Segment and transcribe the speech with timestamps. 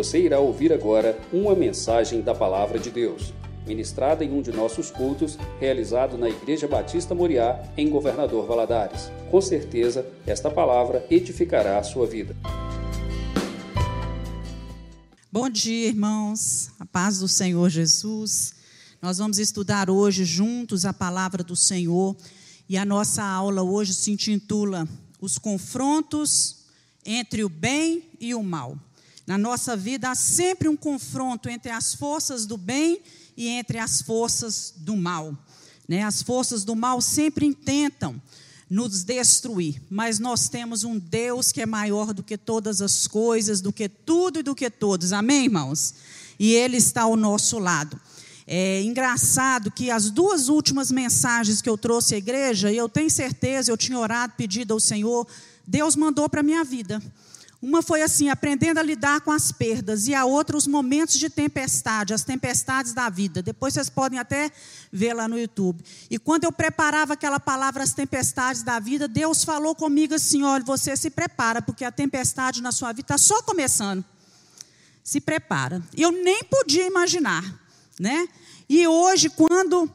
[0.00, 3.34] Você irá ouvir agora uma mensagem da Palavra de Deus,
[3.66, 9.10] ministrada em um de nossos cultos, realizado na Igreja Batista Moriá, em Governador Valadares.
[9.30, 12.34] Com certeza, esta palavra edificará a sua vida.
[15.30, 16.70] Bom dia, irmãos.
[16.80, 18.54] A paz do Senhor Jesus.
[19.02, 22.16] Nós vamos estudar hoje juntos a palavra do Senhor
[22.66, 24.88] e a nossa aula hoje se intitula
[25.20, 26.64] Os confrontos
[27.04, 28.78] entre o bem e o mal.
[29.30, 33.00] Na nossa vida há sempre um confronto entre as forças do bem
[33.36, 35.32] e entre as forças do mal.
[35.88, 36.02] Né?
[36.02, 38.20] As forças do mal sempre intentam
[38.68, 43.60] nos destruir, mas nós temos um Deus que é maior do que todas as coisas,
[43.60, 45.12] do que tudo e do que todos.
[45.12, 45.94] Amém, irmãos?
[46.36, 48.00] E Ele está ao nosso lado.
[48.48, 53.08] É engraçado que as duas últimas mensagens que eu trouxe à igreja, e eu tenho
[53.08, 55.24] certeza, eu tinha orado, pedido ao Senhor,
[55.64, 57.00] Deus mandou para a minha vida.
[57.62, 61.28] Uma foi assim, aprendendo a lidar com as perdas, e a outra, os momentos de
[61.28, 63.42] tempestade, as tempestades da vida.
[63.42, 64.50] Depois vocês podem até
[64.90, 65.84] ver lá no YouTube.
[66.10, 70.64] E quando eu preparava aquela palavra, as tempestades da vida, Deus falou comigo assim: olha,
[70.64, 74.02] você se prepara, porque a tempestade na sua vida está só começando.
[75.04, 75.82] Se prepara.
[75.94, 77.44] Eu nem podia imaginar,
[77.98, 78.26] né?
[78.70, 79.90] E hoje, quando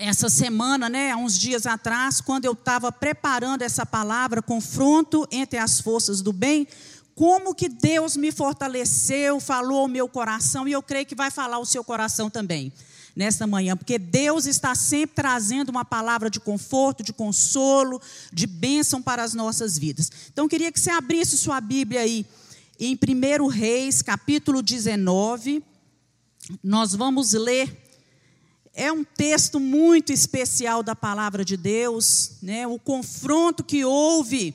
[0.00, 5.58] essa semana, né, há uns dias atrás, quando eu estava preparando essa palavra, confronto entre
[5.58, 6.66] as forças do bem,
[7.14, 11.58] como que Deus me fortaleceu, falou ao meu coração, e eu creio que vai falar
[11.58, 12.72] o seu coração também,
[13.14, 18.00] nesta manhã, porque Deus está sempre trazendo uma palavra de conforto, de consolo,
[18.32, 20.10] de bênção para as nossas vidas.
[20.32, 22.24] Então, eu queria que você abrisse sua Bíblia aí,
[22.78, 25.62] em 1 Reis, capítulo 19,
[26.64, 27.89] nós vamos ler
[28.80, 32.66] é um texto muito especial da palavra de Deus, né?
[32.66, 34.54] o confronto que houve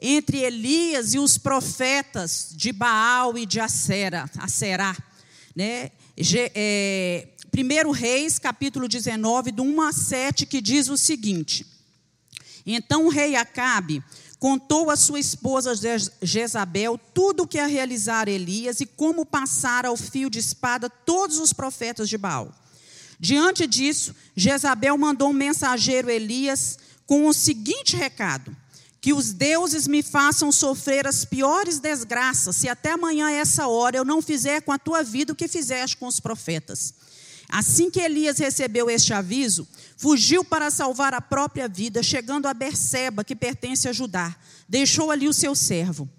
[0.00, 4.96] entre Elias e os profetas de Baal e de Acera, Acerá.
[5.54, 5.92] Né?
[6.56, 11.64] É, 1 Reis, capítulo 19, do 1 a 7, que diz o seguinte:
[12.66, 14.02] Então o rei Acabe
[14.40, 15.72] contou à sua esposa
[16.20, 21.38] Jezabel tudo o que a realizara Elias e como passara ao fio de espada todos
[21.38, 22.52] os profetas de Baal.
[23.22, 28.54] Diante disso, Jezabel mandou um mensageiro Elias com o seguinte recado:
[29.00, 34.04] que os deuses me façam sofrer as piores desgraças, se até amanhã, essa hora, eu
[34.04, 36.94] não fizer com a tua vida o que fizeste com os profetas.
[37.48, 43.22] Assim que Elias recebeu este aviso, fugiu para salvar a própria vida, chegando a Berseba,
[43.22, 44.34] que pertence a Judá.
[44.68, 46.10] Deixou ali o seu servo.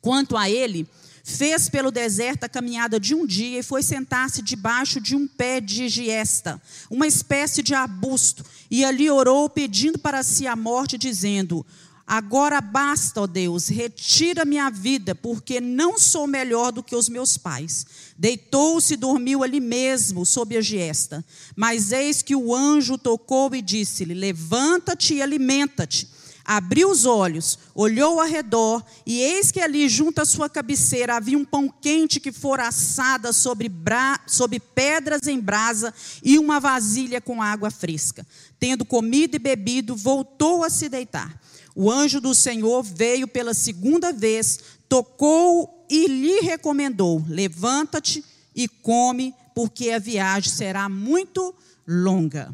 [0.00, 0.88] Quanto a ele,
[1.22, 5.60] Fez pelo deserto a caminhada de um dia e foi sentar-se debaixo de um pé
[5.60, 6.60] de giesta,
[6.90, 11.64] uma espécie de arbusto, e ali orou, pedindo para si a morte, dizendo:
[12.06, 17.36] Agora basta, ó Deus, retira minha vida, porque não sou melhor do que os meus
[17.38, 17.86] pais.
[18.18, 21.24] Deitou-se e dormiu ali mesmo, sob a giesta.
[21.54, 26.19] Mas eis que o anjo tocou e disse-lhe: Levanta-te e alimenta-te
[26.52, 31.38] abriu os olhos, olhou ao redor, e eis que ali, junto à sua cabeceira, havia
[31.38, 34.18] um pão quente que fora assada sobre, bra...
[34.26, 35.94] sobre pedras em brasa
[36.24, 38.26] e uma vasilha com água fresca.
[38.58, 41.40] Tendo comido e bebido, voltou a se deitar.
[41.76, 44.58] O anjo do Senhor veio pela segunda vez,
[44.88, 48.24] tocou e lhe recomendou: Levanta-te
[48.56, 51.54] e come, porque a viagem será muito
[51.86, 52.52] longa.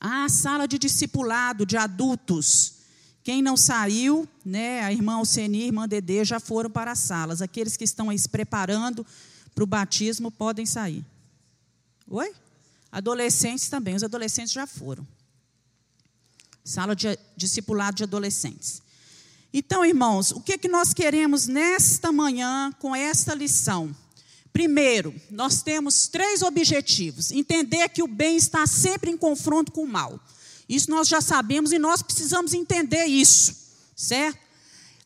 [0.00, 2.74] Ah, sala de discipulado de adultos.
[3.22, 7.42] Quem não saiu, né, a irmã Alceni a irmã Dedê já foram para as salas.
[7.42, 9.04] Aqueles que estão aí se preparando
[9.54, 11.04] para o batismo podem sair.
[12.08, 12.32] Oi?
[12.92, 15.06] Adolescentes também, os adolescentes já foram.
[16.64, 18.82] Sala de discipulado de adolescentes.
[19.52, 23.94] Então, irmãos, o que, é que nós queremos nesta manhã com esta lição?
[24.56, 29.86] Primeiro, nós temos três objetivos: entender que o bem está sempre em confronto com o
[29.86, 30.18] mal.
[30.66, 33.54] Isso nós já sabemos e nós precisamos entender isso,
[33.94, 34.38] certo?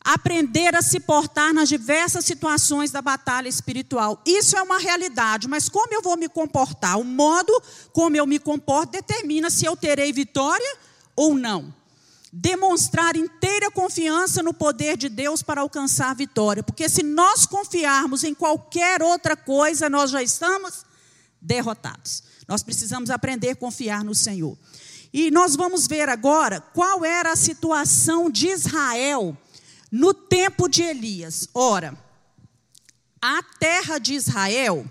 [0.05, 4.21] Aprender a se portar nas diversas situações da batalha espiritual.
[4.25, 6.97] Isso é uma realidade, mas como eu vou me comportar?
[6.97, 7.51] O modo
[7.91, 10.77] como eu me comporto determina se eu terei vitória
[11.13, 11.80] ou não
[12.31, 16.63] demonstrar inteira confiança no poder de Deus para alcançar a vitória.
[16.63, 20.85] Porque se nós confiarmos em qualquer outra coisa, nós já estamos
[21.41, 22.23] derrotados.
[22.47, 24.57] Nós precisamos aprender a confiar no Senhor.
[25.13, 29.37] E nós vamos ver agora qual era a situação de Israel
[29.91, 31.49] no tempo de Elias.
[31.53, 31.97] Ora,
[33.21, 34.85] a terra de Israel,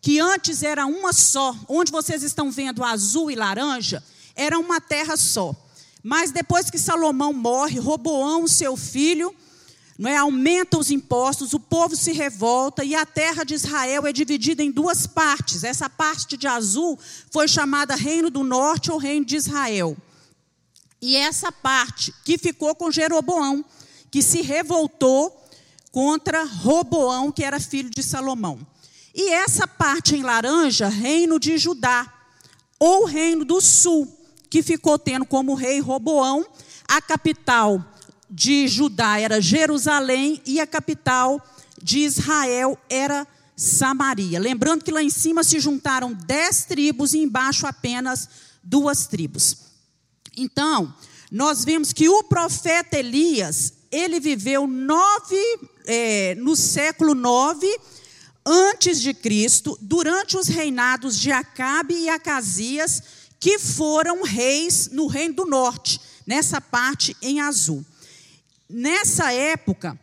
[0.00, 4.04] que antes era uma só, onde vocês estão vendo azul e laranja,
[4.36, 5.56] era uma terra só.
[6.02, 9.34] Mas depois que Salomão morre, Roboão, seu filho,
[9.98, 14.12] não é, aumenta os impostos, o povo se revolta e a terra de Israel é
[14.12, 15.62] dividida em duas partes.
[15.62, 16.98] Essa parte de azul
[17.30, 19.96] foi chamada Reino do Norte ou Reino de Israel.
[21.00, 23.64] E essa parte que ficou com Jeroboão,
[24.10, 25.40] que se revoltou
[25.92, 28.58] contra Roboão, que era filho de Salomão.
[29.14, 32.12] E essa parte em laranja, Reino de Judá,
[32.78, 34.21] ou Reino do Sul,
[34.52, 36.46] que ficou tendo como rei Roboão,
[36.86, 37.82] a capital
[38.28, 41.40] de Judá era Jerusalém e a capital
[41.82, 43.26] de Israel era
[43.56, 44.38] Samaria.
[44.38, 48.28] Lembrando que lá em cima se juntaram dez tribos e embaixo apenas
[48.62, 49.56] duas tribos.
[50.36, 50.94] Então,
[51.30, 57.74] nós vemos que o profeta Elias, ele viveu nove, é, no século nove
[58.44, 65.34] antes de Cristo, durante os reinados de Acabe e Acasias, que foram reis no reino
[65.34, 67.84] do norte, nessa parte em azul.
[68.70, 69.98] Nessa época,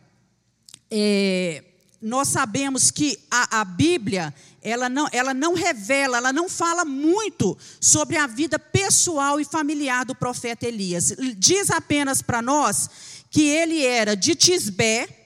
[0.90, 1.64] é,
[2.02, 7.56] nós sabemos que a, a, Bíblia ela não, ela não revela, ela não fala muito
[7.80, 11.14] sobre a vida pessoal e familiar do profeta Elias.
[11.38, 12.90] Diz apenas para nós
[13.30, 15.19] que ele era de Tisbé,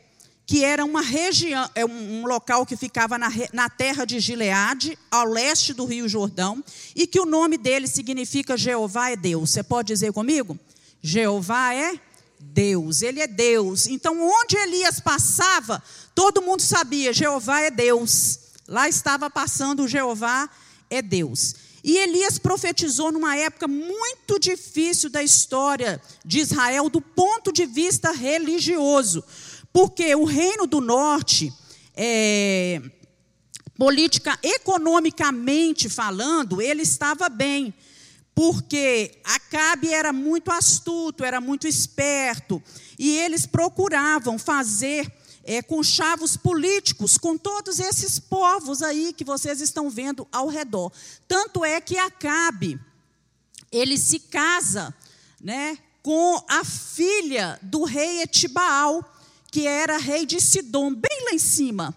[0.46, 5.26] que era uma região, é um local que ficava na, na terra de Gileade, ao
[5.26, 6.62] leste do Rio Jordão,
[6.94, 9.50] e que o nome dele significa Jeová é Deus.
[9.50, 10.58] Você pode dizer comigo?
[11.02, 11.98] Jeová é
[12.38, 13.86] Deus, ele é Deus.
[13.86, 15.82] Então, onde Elias passava,
[16.14, 18.40] todo mundo sabia: Jeová é Deus.
[18.68, 20.48] Lá estava passando Jeová
[20.90, 21.54] é Deus.
[21.82, 28.10] E Elias profetizou numa época muito difícil da história de Israel, do ponto de vista
[28.10, 29.22] religioso,
[29.74, 31.52] porque o reino do norte,
[31.96, 32.80] é,
[33.76, 37.74] política, economicamente falando, ele estava bem.
[38.36, 42.62] Porque Acabe era muito astuto, era muito esperto,
[42.96, 45.12] e eles procuravam fazer
[45.42, 50.92] é, conchavos políticos com todos esses povos aí que vocês estão vendo ao redor.
[51.26, 52.78] Tanto é que Acabe,
[53.72, 54.94] ele se casa
[55.40, 59.13] né, com a filha do rei Etibaal,
[59.54, 61.94] que era rei de Sidom, bem lá em cima.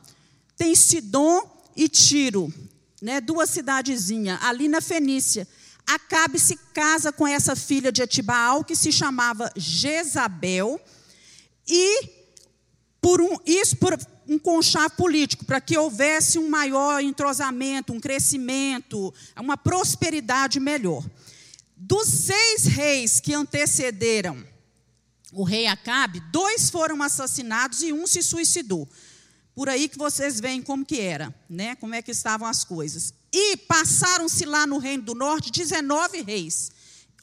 [0.56, 1.42] Tem Sidom
[1.76, 2.54] e Tiro,
[3.02, 5.48] né, duas cidadezinhas, ali na Fenícia.
[5.88, 10.80] Acabe se casa com essa filha de Etibaal, que se chamava Jezabel,
[11.68, 12.08] e
[13.02, 19.12] por um, isso por um conchavo político, para que houvesse um maior entrosamento, um crescimento,
[19.36, 21.04] uma prosperidade melhor.
[21.76, 24.46] Dos seis reis que antecederam
[25.34, 28.88] o rei Acabe, dois foram assassinados e um se suicidou.
[29.54, 31.76] Por aí que vocês veem como que era, né?
[31.76, 33.14] Como é que estavam as coisas.
[33.34, 36.72] E passaram-se lá no reino do norte 19 reis,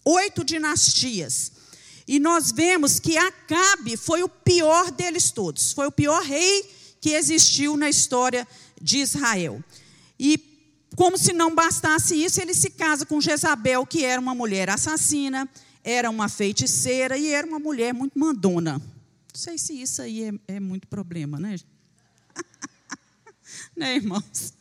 [0.05, 1.53] oito dinastias.
[2.06, 7.11] E nós vemos que Acabe foi o pior deles todos, foi o pior rei que
[7.11, 8.47] existiu na história
[8.81, 9.62] de Israel.
[10.19, 10.39] E
[10.97, 15.49] como se não bastasse isso, ele se casa com Jezabel, que era uma mulher assassina,
[15.85, 18.79] era uma feiticeira e era uma mulher muito mandona.
[18.79, 21.57] Não sei se isso aí é, é muito problema, né?
[23.77, 24.55] né, irmãos?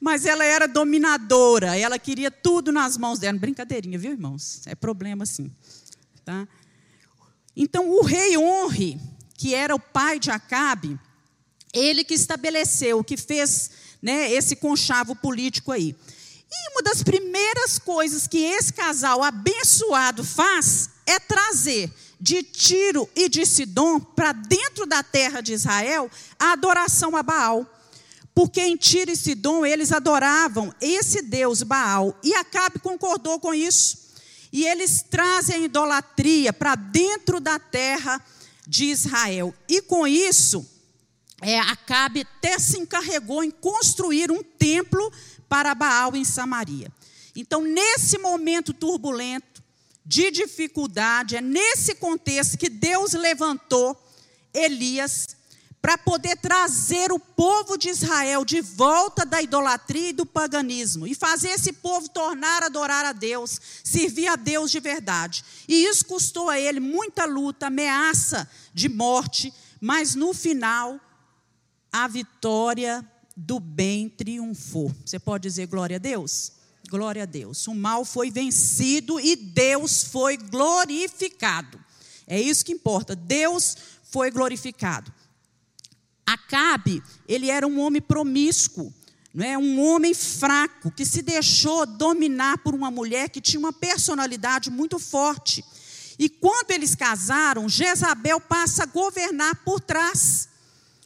[0.00, 3.38] Mas ela era dominadora, ela queria tudo nas mãos dela.
[3.38, 4.62] Brincadeirinha, viu, irmãos?
[4.66, 5.52] É problema sim.
[6.24, 6.48] Tá?
[7.54, 8.98] Então, o rei Honre,
[9.34, 10.98] que era o pai de Acabe,
[11.74, 13.70] ele que estabeleceu, que fez
[14.00, 15.94] né, esse conchavo político aí.
[16.52, 23.28] E uma das primeiras coisas que esse casal abençoado faz é trazer de Tiro e
[23.28, 27.66] de Sidom para dentro da terra de Israel a adoração a Baal.
[28.34, 32.18] Porque em Tiro e Sidom eles adoravam esse Deus Baal.
[32.22, 34.10] E Acabe concordou com isso.
[34.52, 38.20] E eles trazem a idolatria para dentro da terra
[38.66, 39.54] de Israel.
[39.68, 40.68] E com isso,
[41.40, 45.10] é, Acabe até se encarregou em construir um templo
[45.50, 46.90] para Baal em Samaria.
[47.34, 49.50] Então, nesse momento turbulento,
[50.06, 53.96] de dificuldade, é nesse contexto que Deus levantou
[54.52, 55.36] Elias
[55.80, 61.14] para poder trazer o povo de Israel de volta da idolatria e do paganismo e
[61.14, 65.44] fazer esse povo tornar a adorar a Deus, servir a Deus de verdade.
[65.68, 71.00] E isso custou a ele muita luta, ameaça de morte, mas no final
[71.92, 74.92] a vitória do bem triunfou.
[75.04, 76.52] Você pode dizer glória a Deus?
[76.88, 77.66] Glória a Deus.
[77.66, 81.78] O mal foi vencido e Deus foi glorificado.
[82.26, 83.14] É isso que importa.
[83.14, 85.12] Deus foi glorificado.
[86.26, 88.92] Acabe, ele era um homem promíscuo,
[89.34, 89.58] não é?
[89.58, 94.98] um homem fraco, que se deixou dominar por uma mulher que tinha uma personalidade muito
[94.98, 95.64] forte.
[96.18, 100.48] E quando eles casaram, Jezabel passa a governar por trás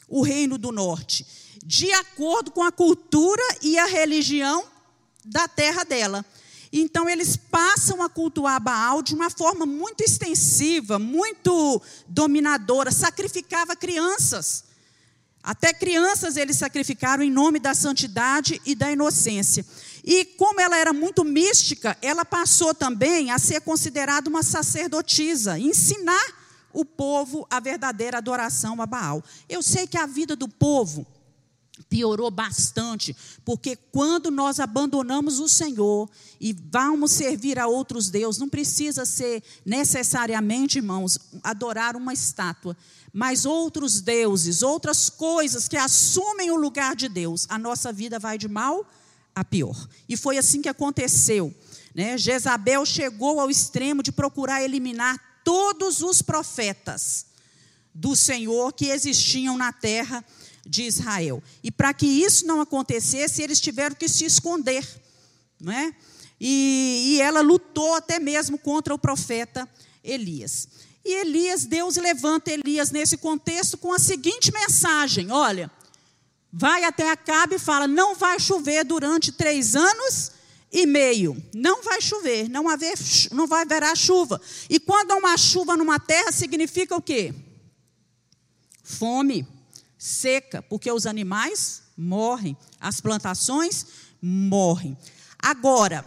[0.09, 1.27] o reino do norte,
[1.65, 4.65] de acordo com a cultura e a religião
[5.25, 6.25] da terra dela.
[6.71, 14.65] Então, eles passam a cultuar Baal de uma forma muito extensiva, muito dominadora, sacrificava crianças.
[15.43, 19.65] Até crianças eles sacrificaram em nome da santidade e da inocência.
[20.03, 26.25] E como ela era muito mística, ela passou também a ser considerada uma sacerdotisa, ensinar
[26.73, 29.23] o povo a verdadeira adoração a Baal.
[29.49, 31.07] Eu sei que a vida do povo
[31.95, 36.11] piorou bastante, porque quando nós abandonamos o Senhor
[36.41, 42.77] e vamos servir a outros deuses, não precisa ser necessariamente, irmãos, adorar uma estátua,
[43.13, 48.37] mas outros deuses, outras coisas que assumem o lugar de Deus, a nossa vida vai
[48.37, 48.85] de mal
[49.33, 49.89] a pior.
[50.09, 51.55] E foi assim que aconteceu.
[51.95, 52.19] Né?
[52.19, 57.27] Jezabel chegou ao extremo de procurar eliminar todos os profetas
[57.95, 60.25] do Senhor que existiam na terra
[60.67, 61.43] de Israel.
[61.63, 64.87] E para que isso não acontecesse, eles tiveram que se esconder.
[65.61, 65.95] Não é?
[66.47, 69.69] e, e ela lutou até mesmo contra o profeta
[70.03, 70.69] Elias.
[71.05, 75.71] E Elias, Deus levanta Elias nesse contexto com a seguinte mensagem: olha,
[76.53, 80.33] vai até Acabe e fala: não vai chover durante três anos
[80.73, 81.37] e meio.
[81.55, 82.99] Não vai chover, não, haver,
[83.31, 84.41] não vai haverá chuva.
[84.69, 87.35] E quando há uma chuva numa terra, significa o quê?
[88.83, 89.47] Fome
[90.05, 93.87] seca, porque os animais morrem, as plantações
[94.21, 94.99] morrem.
[95.39, 96.05] Agora,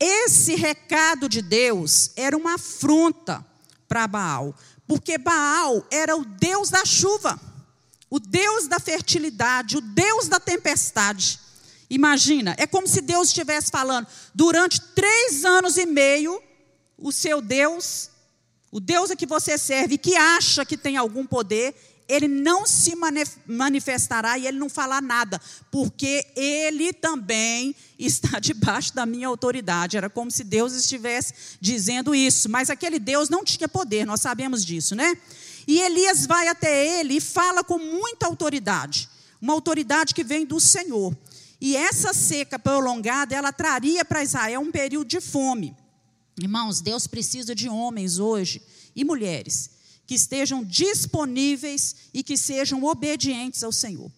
[0.00, 3.44] esse recado de Deus era uma afronta
[3.86, 4.54] para Baal,
[4.86, 7.38] porque Baal era o Deus da chuva,
[8.08, 11.38] o Deus da fertilidade, o Deus da tempestade.
[11.90, 16.42] Imagina, é como se Deus estivesse falando: durante três anos e meio,
[16.96, 18.08] o seu Deus,
[18.70, 21.74] o Deus a que você serve, que acha que tem algum poder,
[22.08, 22.94] ele não se
[23.46, 25.38] manifestará e ele não falar nada,
[25.70, 29.96] porque ele também está debaixo da minha autoridade.
[29.96, 34.64] Era como se Deus estivesse dizendo isso, mas aquele Deus não tinha poder, nós sabemos
[34.64, 35.16] disso, né?
[35.66, 39.06] E Elias vai até ele e fala com muita autoridade,
[39.40, 41.14] uma autoridade que vem do Senhor.
[41.60, 45.76] E essa seca prolongada, ela traria para Israel um período de fome.
[46.40, 48.62] Irmãos, Deus precisa de homens hoje
[48.96, 49.77] e mulheres
[50.08, 54.10] que estejam disponíveis e que sejam obedientes ao Senhor.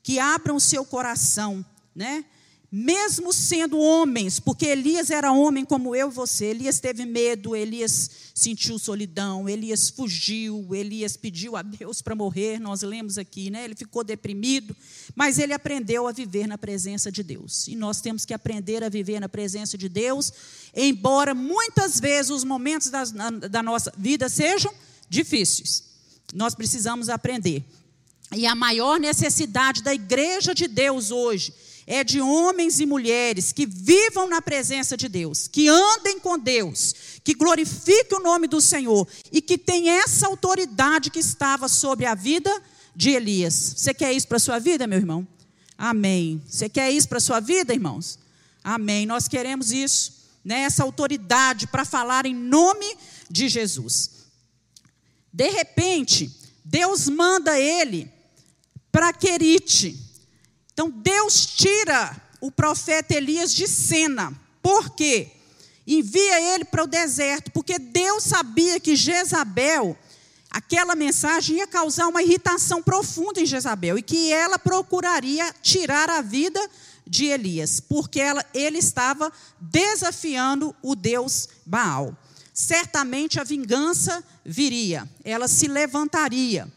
[0.00, 2.24] Que abram o seu coração, né?
[2.70, 6.46] Mesmo sendo homens, porque Elias era homem como eu e você.
[6.46, 12.82] Elias teve medo, Elias sentiu solidão, Elias fugiu, Elias pediu a Deus para morrer, nós
[12.82, 13.64] lemos aqui, né?
[13.64, 14.76] Ele ficou deprimido,
[15.12, 17.66] mas ele aprendeu a viver na presença de Deus.
[17.66, 20.32] E nós temos que aprender a viver na presença de Deus,
[20.72, 23.02] embora muitas vezes os momentos da,
[23.50, 24.72] da nossa vida sejam
[25.12, 25.84] difíceis.
[26.32, 27.62] Nós precisamos aprender.
[28.34, 31.52] E a maior necessidade da igreja de Deus hoje
[31.86, 36.94] é de homens e mulheres que vivam na presença de Deus, que andem com Deus,
[37.22, 42.14] que glorifiquem o nome do Senhor e que tenham essa autoridade que estava sobre a
[42.14, 42.50] vida
[42.96, 43.74] de Elias.
[43.76, 45.26] Você quer isso para a sua vida, meu irmão?
[45.76, 46.40] Amém.
[46.48, 48.18] Você quer isso para a sua vida, irmãos?
[48.64, 49.04] Amém.
[49.04, 50.60] Nós queremos isso, né?
[50.60, 52.96] essa autoridade para falar em nome
[53.28, 54.11] de Jesus.
[55.32, 56.30] De repente,
[56.64, 58.12] Deus manda ele
[58.90, 59.98] para Querite.
[60.72, 64.32] Então Deus tira o profeta Elias de cena.
[64.62, 65.30] Por quê?
[65.86, 69.96] Envia ele para o deserto, porque Deus sabia que Jezabel,
[70.50, 76.20] aquela mensagem ia causar uma irritação profunda em Jezabel e que ela procuraria tirar a
[76.20, 76.60] vida
[77.06, 82.16] de Elias, porque ela, ele estava desafiando o Deus Baal
[82.52, 86.70] certamente a vingança viria, ela se levantaria.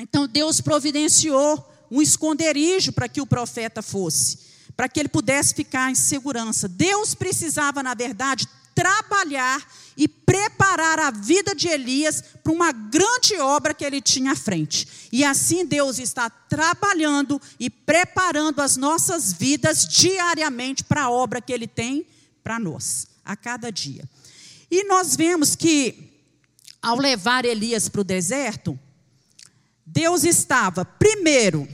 [0.00, 4.38] Então Deus providenciou um esconderijo para que o profeta fosse,
[4.76, 6.68] para que ele pudesse ficar em segurança.
[6.68, 13.74] Deus precisava, na verdade, trabalhar e preparar a vida de Elias para uma grande obra
[13.74, 14.88] que ele tinha à frente.
[15.12, 21.52] E assim Deus está trabalhando e preparando as nossas vidas diariamente para a obra que
[21.52, 22.06] ele tem
[22.42, 24.08] para nós, a cada dia.
[24.70, 26.12] E nós vemos que,
[26.80, 28.78] ao levar Elias para o deserto,
[29.84, 31.68] Deus estava, primeiro,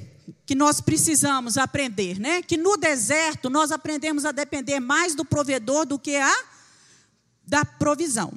[0.46, 2.40] que nós precisamos aprender, né?
[2.40, 6.44] Que no deserto nós aprendemos a depender mais do provedor do que a
[7.44, 8.32] da provisão.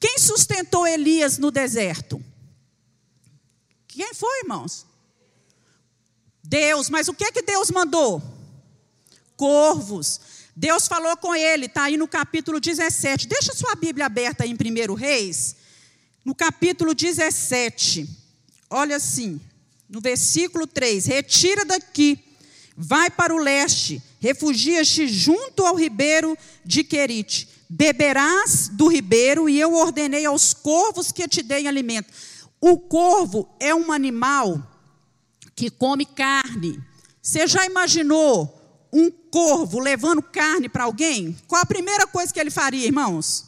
[0.00, 2.22] Quem sustentou Elias no deserto?
[3.88, 4.86] Quem foi, irmãos?
[6.42, 8.22] Deus, mas o que é que Deus mandou?
[9.36, 10.20] Corvos.
[10.56, 13.26] Deus falou com ele, está aí no capítulo 17.
[13.26, 15.56] Deixa sua Bíblia aberta aí em 1 Reis,
[16.24, 18.08] no capítulo 17.
[18.70, 19.40] Olha assim,
[19.88, 22.18] no versículo 3: Retira daqui,
[22.76, 27.48] vai para o leste, refugia-te junto ao ribeiro de Querite.
[27.68, 32.12] Beberás do ribeiro, e eu ordenei aos corvos que te deem alimento.
[32.60, 34.62] O corvo é um animal
[35.56, 36.80] que come carne.
[37.20, 38.63] Você já imaginou
[38.94, 43.46] um corvo levando carne para alguém, qual a primeira coisa que ele faria, irmãos?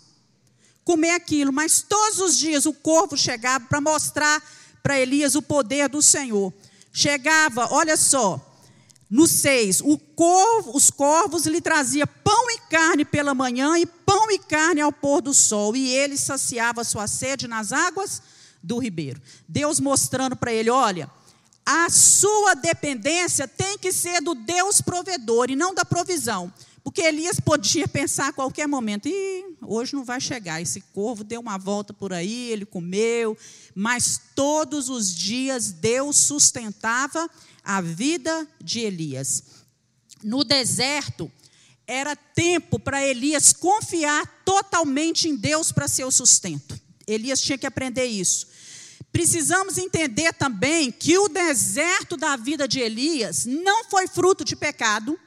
[0.85, 1.53] Comer aquilo.
[1.53, 4.43] Mas todos os dias o corvo chegava para mostrar
[4.83, 6.53] para Elias o poder do Senhor.
[6.93, 8.45] Chegava, olha só,
[9.09, 9.83] no 6,
[10.17, 14.91] corvo, os corvos lhe trazia pão e carne pela manhã e pão e carne ao
[14.91, 18.21] pôr do sol, e ele saciava sua sede nas águas
[18.61, 19.23] do ribeiro.
[19.49, 21.09] Deus mostrando para ele: olha,
[21.69, 26.53] a sua dependência tem que ser do Deus provedor e não da provisão.
[26.85, 30.63] Porque Elias podia pensar a qualquer momento, Ih, hoje não vai chegar.
[30.63, 33.37] Esse corvo deu uma volta por aí, ele comeu.
[33.75, 37.29] Mas todos os dias Deus sustentava
[37.65, 39.43] a vida de Elias.
[40.23, 41.29] No deserto,
[41.85, 46.81] era tempo para Elias confiar totalmente em Deus para seu sustento.
[47.05, 48.47] Elias tinha que aprender isso.
[49.17, 55.19] Precisamos entender também que o deserto da vida de Elias não foi fruto de pecado,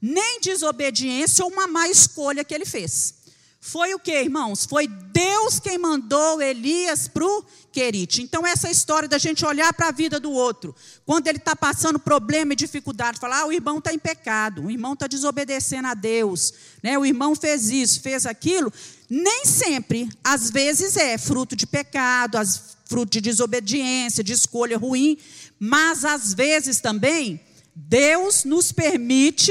[0.00, 3.12] nem desobediência ou uma má escolha que ele fez.
[3.60, 4.64] Foi o que, irmãos?
[4.64, 8.22] Foi Deus quem mandou Elias para o Querite.
[8.22, 10.72] Então, essa história da gente olhar para a vida do outro,
[11.04, 14.70] quando ele está passando problema e dificuldade, falar: ah, o irmão está em pecado, o
[14.70, 16.96] irmão está desobedecendo a Deus, né?
[16.96, 18.72] o irmão fez isso, fez aquilo.
[19.10, 25.18] Nem sempre, às vezes é fruto de pecado, as fruto de desobediência, de escolha ruim,
[25.58, 27.40] mas às vezes também
[27.74, 29.50] Deus nos permite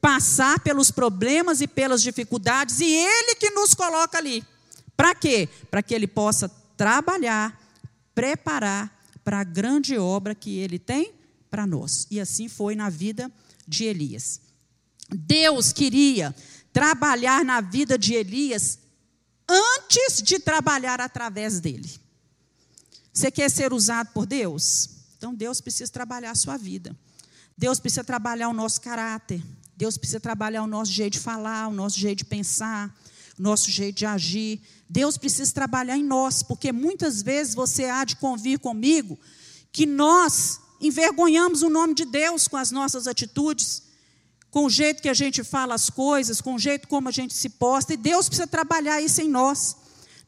[0.00, 4.44] passar pelos problemas e pelas dificuldades e Ele que nos coloca ali.
[4.96, 5.48] Para quê?
[5.68, 7.60] Para que Ele possa trabalhar,
[8.14, 11.12] preparar para a grande obra que Ele tem
[11.50, 12.06] para nós.
[12.08, 13.32] E assim foi na vida
[13.66, 14.40] de Elias.
[15.12, 16.32] Deus queria
[16.72, 18.78] trabalhar na vida de Elias
[19.48, 22.09] antes de trabalhar através dele.
[23.12, 24.88] Você quer ser usado por Deus?
[25.16, 26.96] Então Deus precisa trabalhar a sua vida.
[27.56, 29.42] Deus precisa trabalhar o nosso caráter.
[29.76, 32.94] Deus precisa trabalhar o nosso jeito de falar, o nosso jeito de pensar,
[33.38, 34.60] o nosso jeito de agir.
[34.88, 39.18] Deus precisa trabalhar em nós, porque muitas vezes você há de convir comigo
[39.72, 43.82] que nós envergonhamos o nome de Deus com as nossas atitudes,
[44.50, 47.34] com o jeito que a gente fala as coisas, com o jeito como a gente
[47.34, 49.76] se posta, e Deus precisa trabalhar isso em nós.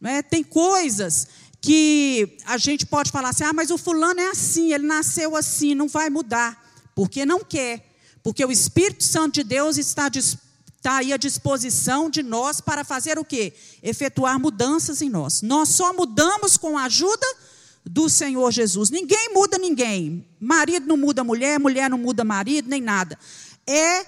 [0.01, 0.23] Não é?
[0.23, 1.29] Tem coisas
[1.63, 5.75] que a gente pode falar assim: ah, mas o fulano é assim, ele nasceu assim,
[5.75, 6.61] não vai mudar,
[6.95, 7.89] porque não quer,
[8.23, 13.17] porque o Espírito Santo de Deus está, está aí à disposição de nós para fazer
[13.17, 13.53] o quê?
[13.81, 15.41] Efetuar mudanças em nós.
[15.41, 17.27] Nós só mudamos com a ajuda
[17.85, 18.91] do Senhor Jesus.
[18.91, 20.27] Ninguém muda ninguém.
[20.41, 23.17] Marido não muda mulher, mulher não muda marido, nem nada.
[23.67, 24.05] É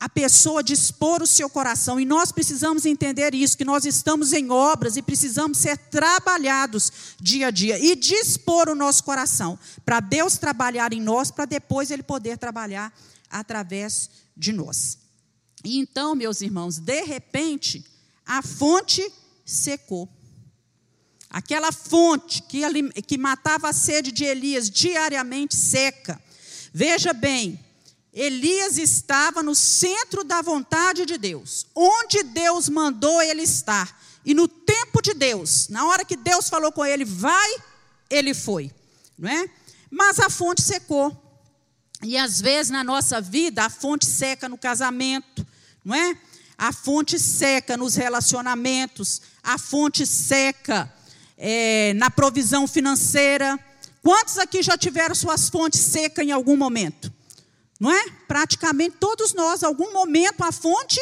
[0.00, 2.00] a pessoa dispor o seu coração.
[2.00, 7.48] E nós precisamos entender isso, que nós estamos em obras e precisamos ser trabalhados dia
[7.48, 7.78] a dia.
[7.78, 12.90] E dispor o nosso coração para Deus trabalhar em nós, para depois Ele poder trabalhar
[13.28, 14.96] através de nós.
[15.62, 17.84] E então, meus irmãos, de repente,
[18.24, 19.06] a fonte
[19.44, 20.08] secou.
[21.28, 22.62] Aquela fonte que,
[23.02, 26.18] que matava a sede de Elias diariamente seca.
[26.72, 27.60] Veja bem,
[28.12, 34.00] Elias estava no centro da vontade de Deus, onde Deus mandou ele estar.
[34.24, 37.50] E no tempo de Deus, na hora que Deus falou com ele, vai,
[38.08, 38.70] ele foi,
[39.16, 39.48] não é?
[39.90, 41.16] Mas a fonte secou.
[42.02, 45.46] E às vezes na nossa vida a fonte seca no casamento,
[45.84, 46.16] não é?
[46.58, 50.92] A fonte seca nos relacionamentos, a fonte seca
[51.38, 53.58] é, na provisão financeira.
[54.02, 57.12] Quantos aqui já tiveram suas fontes secas em algum momento?
[57.80, 58.10] Não é?
[58.28, 61.00] Praticamente todos nós, algum momento a fonte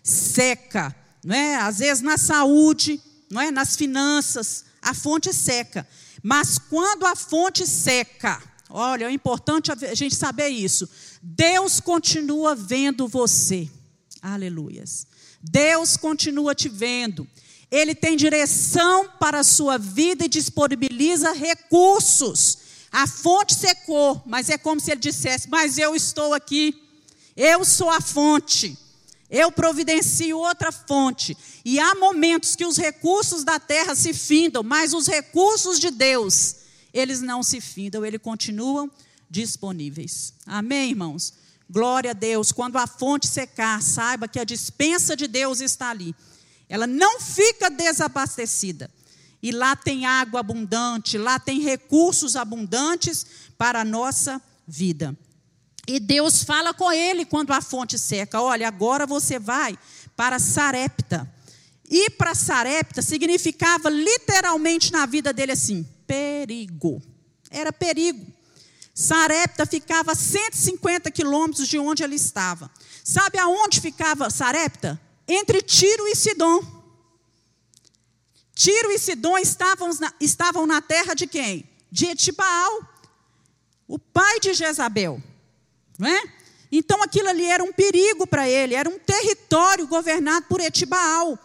[0.00, 1.56] seca, não é?
[1.56, 3.50] Às vezes na saúde, não é?
[3.50, 5.86] Nas finanças, a fonte seca.
[6.22, 10.88] Mas quando a fonte seca, olha, é importante a gente saber isso.
[11.20, 13.68] Deus continua vendo você.
[14.22, 15.08] Aleluias.
[15.42, 17.26] Deus continua te vendo.
[17.70, 22.59] Ele tem direção para a sua vida e disponibiliza recursos
[22.92, 26.74] a fonte secou, mas é como se ele dissesse: Mas eu estou aqui,
[27.36, 28.76] eu sou a fonte,
[29.30, 31.36] eu providencio outra fonte.
[31.64, 36.56] E há momentos que os recursos da terra se findam, mas os recursos de Deus,
[36.92, 38.90] eles não se findam, eles continuam
[39.30, 40.34] disponíveis.
[40.44, 41.32] Amém, irmãos?
[41.70, 42.50] Glória a Deus.
[42.50, 46.12] Quando a fonte secar, saiba que a dispensa de Deus está ali.
[46.68, 48.90] Ela não fica desabastecida.
[49.42, 53.26] E lá tem água abundante, lá tem recursos abundantes
[53.56, 55.16] para a nossa vida.
[55.86, 59.78] E Deus fala com ele quando a fonte seca: Olha, agora você vai
[60.14, 61.28] para Sarepta.
[61.90, 67.02] Ir para Sarepta significava literalmente na vida dele assim: perigo.
[67.50, 68.24] Era perigo.
[68.94, 72.70] Sarepta ficava a 150 quilômetros de onde ele estava.
[73.02, 75.00] Sabe aonde ficava Sarepta?
[75.26, 76.79] Entre Tiro e Sidom.
[78.60, 81.66] Tiro e Sidom estavam na, estavam na terra de quem?
[81.90, 82.82] De Etibaal,
[83.88, 85.18] o pai de Jezabel.
[85.98, 86.22] Não é?
[86.70, 91.38] Então aquilo ali era um perigo para ele, era um território governado por Etibaal.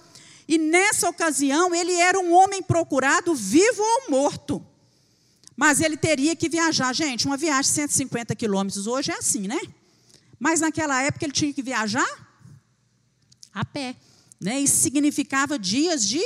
[0.45, 4.62] E nessa ocasião ele era um homem procurado vivo ou morto.
[5.56, 6.93] Mas ele teria que viajar.
[6.93, 9.62] Gente, uma viagem de 150 quilômetros hoje é assim, né?
[10.38, 12.28] Mas naquela época ele tinha que viajar
[13.54, 13.95] a pé.
[14.38, 14.60] Né?
[14.60, 16.21] Isso significava dias de,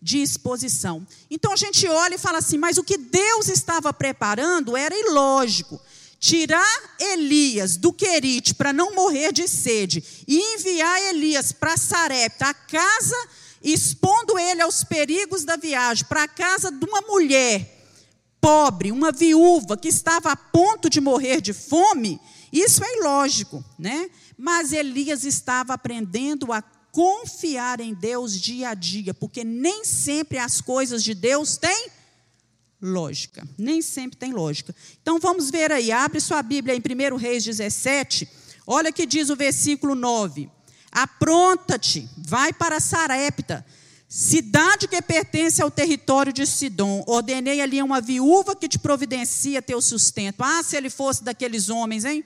[0.00, 1.06] de exposição.
[1.30, 5.80] Então a gente olha e fala assim: mas o que Deus estava preparando era ilógico.
[6.18, 12.54] Tirar Elias do Querite para não morrer de sede e enviar Elias para Sarepta, a
[12.54, 13.28] casa,
[13.62, 17.76] expondo ele aos perigos da viagem, para a casa de uma mulher
[18.40, 22.20] pobre, uma viúva que estava a ponto de morrer de fome,
[22.52, 24.08] isso é ilógico, né?
[24.38, 26.62] Mas Elias estava aprendendo a
[26.96, 31.90] confiar em Deus dia a dia, porque nem sempre as coisas de Deus têm
[32.80, 34.74] lógica, nem sempre tem lógica.
[35.02, 38.26] Então vamos ver aí, abre sua Bíblia em 1 Reis 17,
[38.66, 40.48] olha que diz o versículo 9:
[40.90, 43.62] Apronta-te, vai para Sarepta,
[44.08, 49.82] Cidade que pertence ao território de Sidom, ordenei ali uma viúva que te providencia teu
[49.82, 50.40] sustento.
[50.40, 52.24] Ah, se ele fosse daqueles homens, hein?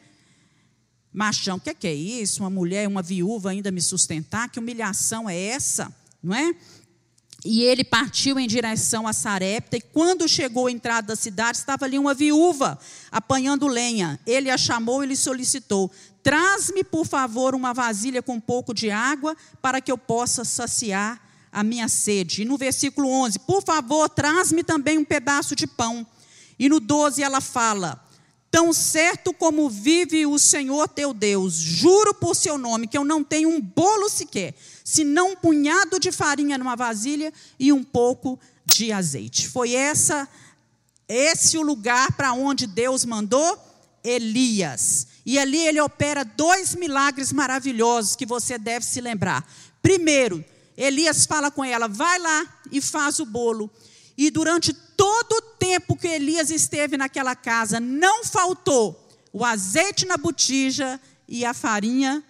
[1.13, 2.43] Machão, o que, que é isso?
[2.43, 4.49] Uma mulher, uma viúva ainda me sustentar?
[4.49, 5.93] Que humilhação é essa?
[6.23, 6.55] Não é?
[7.45, 11.87] E ele partiu em direção a Sarepta, e quando chegou à entrada da cidade, estava
[11.87, 12.79] ali uma viúva
[13.11, 14.21] apanhando lenha.
[14.27, 15.91] Ele a chamou e lhe solicitou:
[16.23, 21.21] Traz-me, por favor, uma vasilha com um pouco de água, para que eu possa saciar
[21.51, 22.43] a minha sede.
[22.43, 26.07] E no versículo 11, por favor, traz-me também um pedaço de pão.
[26.59, 28.07] E no 12 ela fala:
[28.51, 33.23] Tão certo como vive o Senhor teu Deus, juro por seu nome que eu não
[33.23, 38.91] tenho um bolo sequer, senão um punhado de farinha numa vasilha e um pouco de
[38.91, 39.49] azeite.
[39.49, 40.29] Foi essa
[41.09, 43.59] esse o lugar para onde Deus mandou
[44.03, 45.09] Elias.
[45.27, 49.45] E ali ele opera dois milagres maravilhosos que você deve se lembrar.
[49.83, 50.45] Primeiro,
[50.77, 53.71] Elias fala com ela: vai lá e faz o bolo.
[54.17, 60.19] E durante todo o tempo que Elias esteve naquela casa, não faltou o azeite na
[60.19, 62.23] botija e a farinha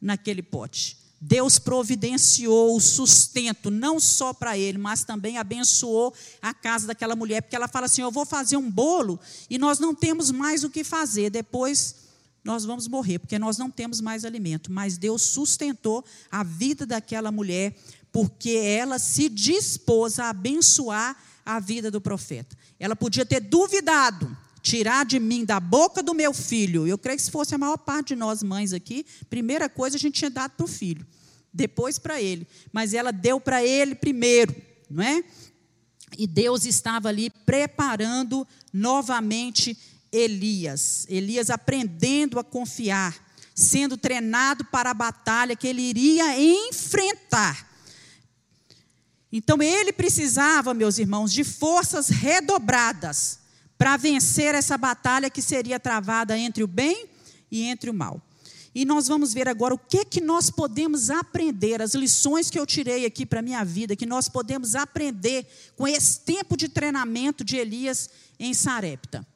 [0.00, 0.96] naquele pote.
[1.20, 7.42] Deus providenciou o sustento, não só para ele, mas também abençoou a casa daquela mulher,
[7.42, 9.18] porque ela fala assim: Eu vou fazer um bolo
[9.50, 11.28] e nós não temos mais o que fazer.
[11.28, 11.96] Depois
[12.44, 14.70] nós vamos morrer, porque nós não temos mais alimento.
[14.70, 17.74] Mas Deus sustentou a vida daquela mulher,
[18.12, 22.56] porque ela se dispôs a abençoar a vida do profeta.
[22.78, 26.86] Ela podia ter duvidado, tirar de mim, da boca do meu filho.
[26.86, 30.00] Eu creio que se fosse a maior parte de nós mães aqui, primeira coisa a
[30.00, 31.06] gente tinha dado para o filho,
[31.52, 32.46] depois para ele.
[32.72, 34.54] Mas ela deu para ele primeiro,
[34.88, 35.24] não é?
[36.16, 39.76] E Deus estava ali preparando novamente
[40.12, 41.06] Elias.
[41.08, 43.16] Elias aprendendo a confiar,
[43.54, 47.71] sendo treinado para a batalha que ele iria enfrentar.
[49.32, 53.38] Então ele precisava, meus irmãos, de forças redobradas
[53.78, 57.08] para vencer essa batalha que seria travada entre o bem
[57.50, 58.20] e entre o mal.
[58.74, 62.66] E nós vamos ver agora o que que nós podemos aprender, as lições que eu
[62.66, 67.44] tirei aqui para a minha vida, que nós podemos aprender com esse tempo de treinamento
[67.44, 69.26] de Elias em Sarepta.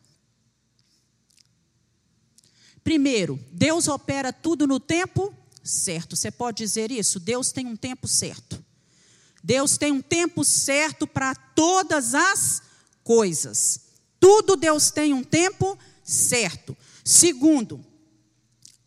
[2.82, 6.16] Primeiro, Deus opera tudo no tempo certo.
[6.16, 7.18] Você pode dizer isso?
[7.18, 8.64] Deus tem um tempo certo.
[9.46, 12.60] Deus tem um tempo certo para todas as
[13.04, 13.80] coisas.
[14.18, 16.76] Tudo Deus tem um tempo certo.
[17.04, 17.80] Segundo,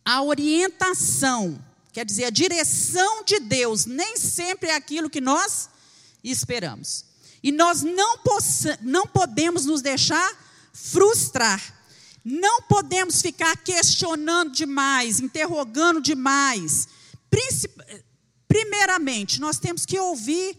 [0.04, 5.70] a orientação, quer dizer, a direção de Deus nem sempre é aquilo que nós
[6.22, 7.06] esperamos.
[7.42, 8.20] E nós não,
[8.82, 10.30] não podemos nos deixar
[10.74, 11.80] frustrar
[12.24, 16.88] não podemos ficar questionando demais, interrogando demais.
[18.50, 20.58] Primeiramente, nós temos que ouvir.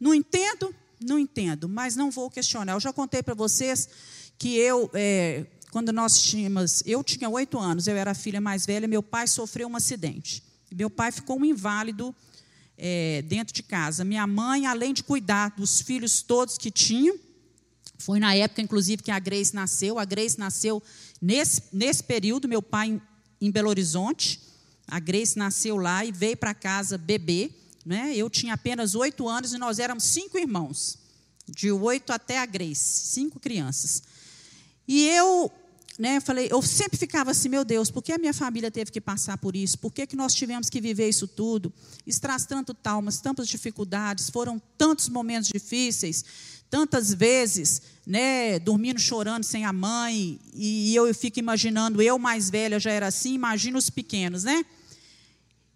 [0.00, 0.74] Não entendo?
[1.00, 2.72] Não entendo, mas não vou questionar.
[2.72, 3.88] Eu já contei para vocês
[4.36, 8.66] que eu, é, quando nós tínhamos, eu tinha oito anos, eu era a filha mais
[8.66, 10.42] velha, meu pai sofreu um acidente.
[10.74, 12.14] Meu pai ficou um inválido
[12.76, 14.04] é, dentro de casa.
[14.04, 17.16] Minha mãe, além de cuidar dos filhos todos que tinham,
[17.96, 19.98] foi na época, inclusive, que a Grace nasceu.
[19.98, 20.82] A Grace nasceu
[21.22, 23.02] nesse, nesse período, meu pai em,
[23.40, 24.49] em Belo Horizonte.
[24.90, 27.50] A Grace nasceu lá e veio para casa bebê.
[27.84, 28.14] Né?
[28.14, 30.98] Eu tinha apenas oito anos e nós éramos cinco irmãos,
[31.48, 34.02] de oito até a Grace, cinco crianças.
[34.86, 35.50] E eu
[36.00, 39.00] né, falei, eu sempre ficava assim, meu Deus, por que a minha família teve que
[39.00, 39.78] passar por isso?
[39.78, 41.70] Por que, que nós tivemos que viver isso tudo?
[42.06, 46.24] Isso traz tanto traumas, tantas dificuldades, foram tantos momentos difíceis,
[46.70, 52.80] tantas vezes, né, dormindo chorando sem a mãe, e eu fico imaginando, eu mais velha
[52.80, 54.64] já era assim, imagina os pequenos, né?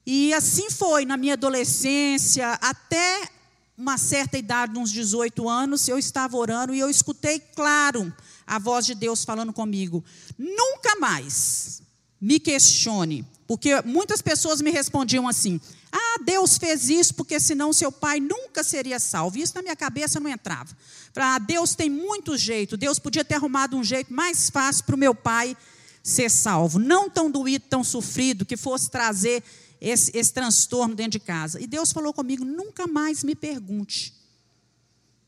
[0.07, 3.29] E assim foi na minha adolescência, até
[3.77, 8.13] uma certa idade, uns 18 anos, eu estava orando e eu escutei claro
[8.47, 10.05] a voz de Deus falando comigo:
[10.39, 11.83] nunca mais
[12.21, 17.91] me questione, porque muitas pessoas me respondiam assim: ah, Deus fez isso porque senão seu
[17.91, 19.39] pai nunca seria salvo.
[19.39, 20.77] Isso na minha cabeça não entrava.
[21.17, 24.99] Ah, Deus tem muito jeito, Deus podia ter arrumado um jeito mais fácil para o
[24.99, 25.57] meu pai
[26.03, 29.43] ser salvo, não tão doído, tão sofrido, que fosse trazer
[29.87, 31.61] esse, esse transtorno dentro de casa.
[31.61, 34.15] E Deus falou comigo: nunca mais me pergunte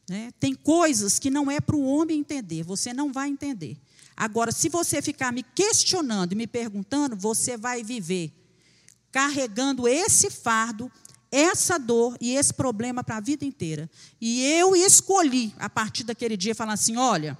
[0.08, 0.30] né?
[0.38, 3.76] Tem coisas que não é para o homem entender, você não vai entender.
[4.16, 8.32] Agora, se você ficar me questionando e me perguntando, você vai viver
[9.10, 10.90] carregando esse fardo,
[11.30, 13.90] essa dor e esse problema para a vida inteira.
[14.20, 17.36] E eu escolhi, a partir daquele dia, falar assim: olha,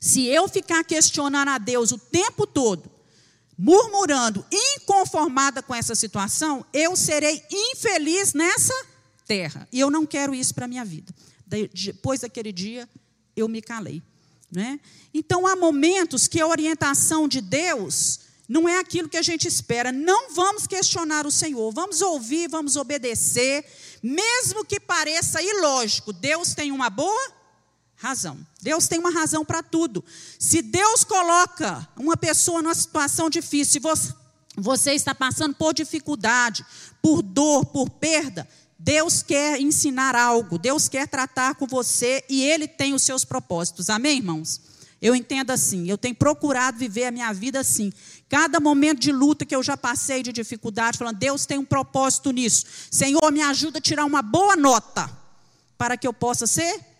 [0.00, 2.90] se eu ficar questionando a Deus o tempo todo,
[3.56, 8.74] murmurando, inconformada com essa situação, eu serei infeliz nessa
[9.26, 9.68] terra.
[9.72, 11.14] E eu não quero isso para a minha vida
[11.72, 12.88] depois daquele dia,
[13.36, 14.02] eu me calei.
[14.50, 14.78] Né?
[15.12, 19.90] Então, há momentos que a orientação de Deus não é aquilo que a gente espera.
[19.90, 23.64] Não vamos questionar o Senhor, vamos ouvir, vamos obedecer,
[24.02, 26.12] mesmo que pareça ilógico.
[26.12, 27.32] Deus tem uma boa
[28.04, 28.36] razão.
[28.60, 30.04] Deus tem uma razão para tudo.
[30.38, 34.14] Se Deus coloca uma pessoa numa situação difícil, se
[34.56, 36.64] você, está passando por dificuldade,
[37.00, 38.46] por dor, por perda,
[38.78, 43.88] Deus quer ensinar algo, Deus quer tratar com você e Ele tem os seus propósitos.
[43.88, 44.60] Amém, irmãos?
[45.00, 47.90] Eu entendo assim, eu tenho procurado viver a minha vida assim.
[48.28, 52.30] Cada momento de luta que eu já passei, de dificuldade, falando, Deus tem um propósito
[52.32, 52.66] nisso.
[52.90, 55.10] Senhor, me ajuda a tirar uma boa nota
[55.78, 56.93] para que eu possa ser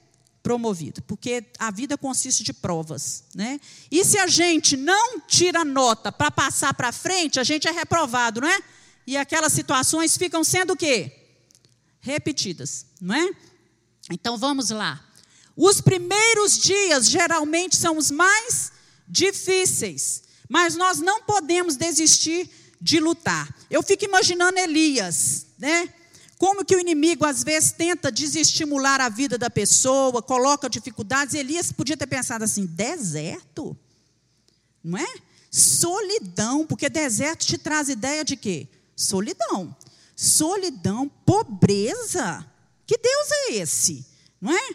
[0.44, 3.59] promovido, porque a vida consiste de provas, né?
[3.90, 8.40] E se a gente não tira nota para passar para frente, a gente é reprovado,
[8.42, 8.61] não é?
[9.04, 11.24] E aquelas situações ficam sendo o quê?
[12.04, 13.30] repetidas, não é?
[14.11, 15.02] Então vamos lá.
[15.57, 18.70] Os primeiros dias geralmente são os mais
[19.09, 23.48] difíceis, mas nós não podemos desistir de lutar.
[23.70, 25.88] Eu fico imaginando Elias, né?
[26.44, 31.35] Como que o inimigo às vezes tenta desestimular a vida da pessoa, coloca dificuldades.
[31.35, 33.76] Elias podia ter pensado assim: deserto?
[34.83, 35.14] Não é?
[35.50, 38.68] Solidão, porque deserto te traz ideia de quê?
[38.94, 39.74] Solidão
[40.16, 42.46] solidão, pobreza.
[42.87, 44.04] Que Deus é esse?
[44.40, 44.74] Não é?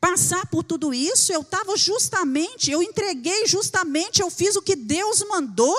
[0.00, 5.22] Passar por tudo isso, eu estava justamente, eu entreguei justamente, eu fiz o que Deus
[5.28, 5.76] mandou,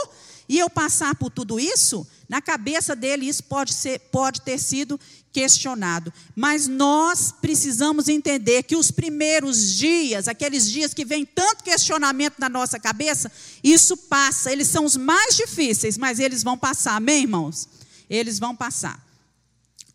[0.51, 4.99] e eu passar por tudo isso, na cabeça dele isso pode, ser, pode ter sido
[5.31, 6.11] questionado.
[6.35, 12.49] Mas nós precisamos entender que os primeiros dias, aqueles dias que vem tanto questionamento na
[12.49, 13.31] nossa cabeça,
[13.63, 14.51] isso passa.
[14.51, 16.97] Eles são os mais difíceis, mas eles vão passar.
[16.97, 17.69] Amém, irmãos?
[18.11, 19.01] eles vão passar.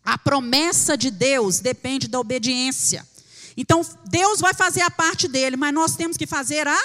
[0.03, 3.07] A promessa de Deus depende da obediência.
[3.55, 6.79] Então, Deus vai fazer a parte dele, mas nós temos que fazer a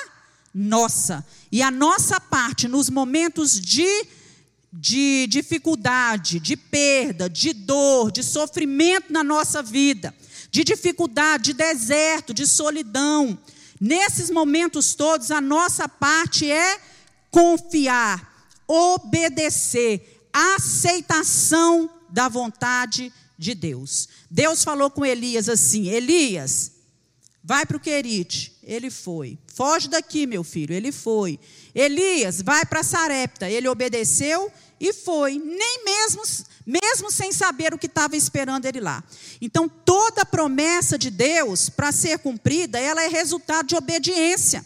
[0.54, 1.24] nossa.
[1.50, 4.06] E a nossa parte nos momentos de,
[4.72, 10.14] de dificuldade, de perda, de dor, de sofrimento na nossa vida,
[10.50, 13.38] de dificuldade, de deserto, de solidão.
[13.80, 16.78] Nesses momentos todos, a nossa parte é
[17.30, 24.08] confiar, obedecer, aceitação da vontade de Deus.
[24.30, 26.72] Deus falou com Elias assim: Elias,
[27.42, 28.56] vai para o Querite.
[28.62, 29.38] Ele foi.
[29.54, 30.74] Foge daqui, meu filho.
[30.74, 31.38] Ele foi.
[31.74, 33.50] Elias, vai para Sarepta.
[33.50, 34.50] Ele obedeceu
[34.80, 35.38] e foi.
[35.38, 36.22] Nem mesmo,
[36.64, 39.02] mesmo sem saber o que estava esperando ele lá.
[39.40, 44.64] Então, toda promessa de Deus, para ser cumprida, ela é resultado de obediência.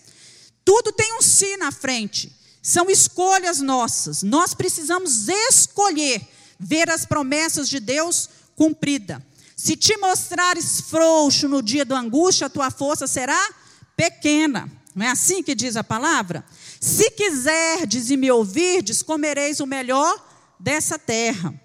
[0.65, 2.33] Tudo tem um si na frente.
[2.61, 4.23] São escolhas nossas.
[4.23, 6.21] Nós precisamos escolher
[6.59, 9.25] ver as promessas de Deus cumprida.
[9.57, 13.55] Se te mostrares frouxo no dia da angústia, a tua força será
[13.97, 14.71] pequena.
[14.95, 16.45] Não é assim que diz a palavra?
[16.79, 20.23] Se quiserdes e me ouvirdes, comereis o melhor
[20.61, 21.59] dessa terra.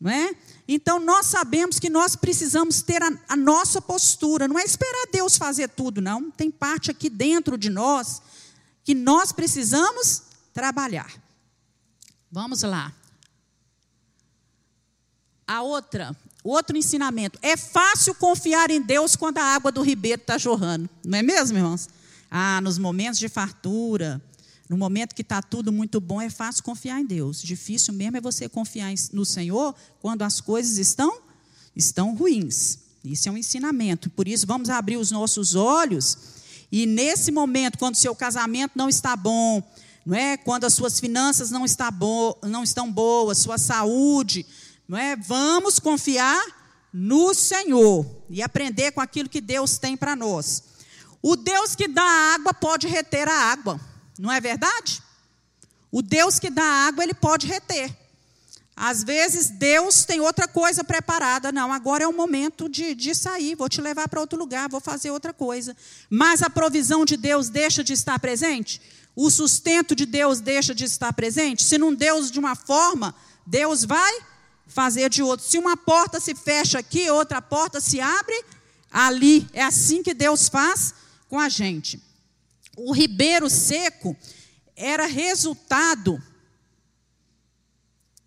[0.00, 0.34] Não é?
[0.68, 5.36] Então, nós sabemos que nós precisamos ter a, a, nossa postura, não é esperar Deus
[5.36, 6.30] fazer tudo, não.
[6.30, 8.22] Tem parte aqui dentro de nós
[8.84, 10.22] que nós precisamos
[10.54, 11.12] trabalhar.
[12.30, 12.92] Vamos lá.
[15.46, 17.38] A outra, outro ensinamento.
[17.42, 21.56] É fácil confiar em Deus quando a água do ribeiro está jorrando, não é mesmo,
[21.56, 21.88] irmãos?
[22.30, 24.20] Ah, nos momentos de fartura,
[24.68, 27.42] no momento que está tudo muito bom, é fácil confiar em Deus.
[27.42, 31.20] Difícil mesmo é você confiar no Senhor quando as coisas estão,
[31.76, 32.78] estão ruins.
[33.04, 34.08] Isso é um ensinamento.
[34.08, 36.16] Por isso, vamos abrir os nossos olhos
[36.72, 39.62] e nesse momento, quando seu casamento não está bom,
[40.06, 40.38] não é?
[40.38, 44.46] Quando as suas finanças não, está bo não estão boas, sua saúde,
[44.92, 45.16] não é?
[45.16, 46.44] Vamos confiar
[46.92, 50.64] no Senhor e aprender com aquilo que Deus tem para nós.
[51.22, 52.02] O Deus que dá
[52.34, 53.80] água pode reter a água.
[54.18, 55.02] Não é verdade?
[55.90, 57.96] O Deus que dá água, ele pode reter.
[58.76, 61.50] Às vezes Deus tem outra coisa preparada.
[61.50, 64.80] Não, agora é o momento de, de sair, vou te levar para outro lugar, vou
[64.80, 65.74] fazer outra coisa.
[66.10, 68.78] Mas a provisão de Deus deixa de estar presente?
[69.16, 71.64] O sustento de Deus deixa de estar presente?
[71.64, 73.14] Se não Deus de uma forma,
[73.46, 74.31] Deus vai
[74.72, 75.46] fazer de outra.
[75.46, 78.44] Se uma porta se fecha aqui, outra porta se abre
[78.90, 79.46] ali.
[79.52, 80.94] É assim que Deus faz
[81.28, 82.00] com a gente
[82.76, 84.16] o ribeiro seco
[84.74, 86.22] era resultado.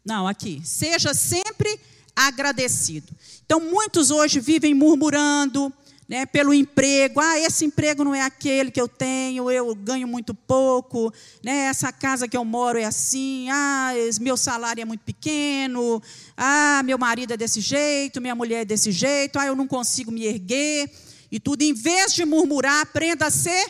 [0.04, 0.62] Não, aqui.
[0.64, 1.80] Seja sempre
[2.16, 3.12] agradecido.
[3.46, 5.74] Então, muitos hoje vivem murmurando
[6.08, 7.20] né, pelo emprego.
[7.20, 11.12] Ah, esse emprego não é aquele que eu tenho, eu ganho muito pouco.
[11.44, 13.48] Né, essa casa que eu moro é assim.
[13.50, 13.92] Ah,
[14.22, 16.02] meu salário é muito pequeno.
[16.38, 19.40] Ah, meu marido é desse jeito, minha mulher é desse jeito.
[19.40, 20.90] Ah, eu não consigo me erguer.
[21.32, 21.64] E tudo.
[21.64, 23.68] Em vez de murmurar, aprenda a ser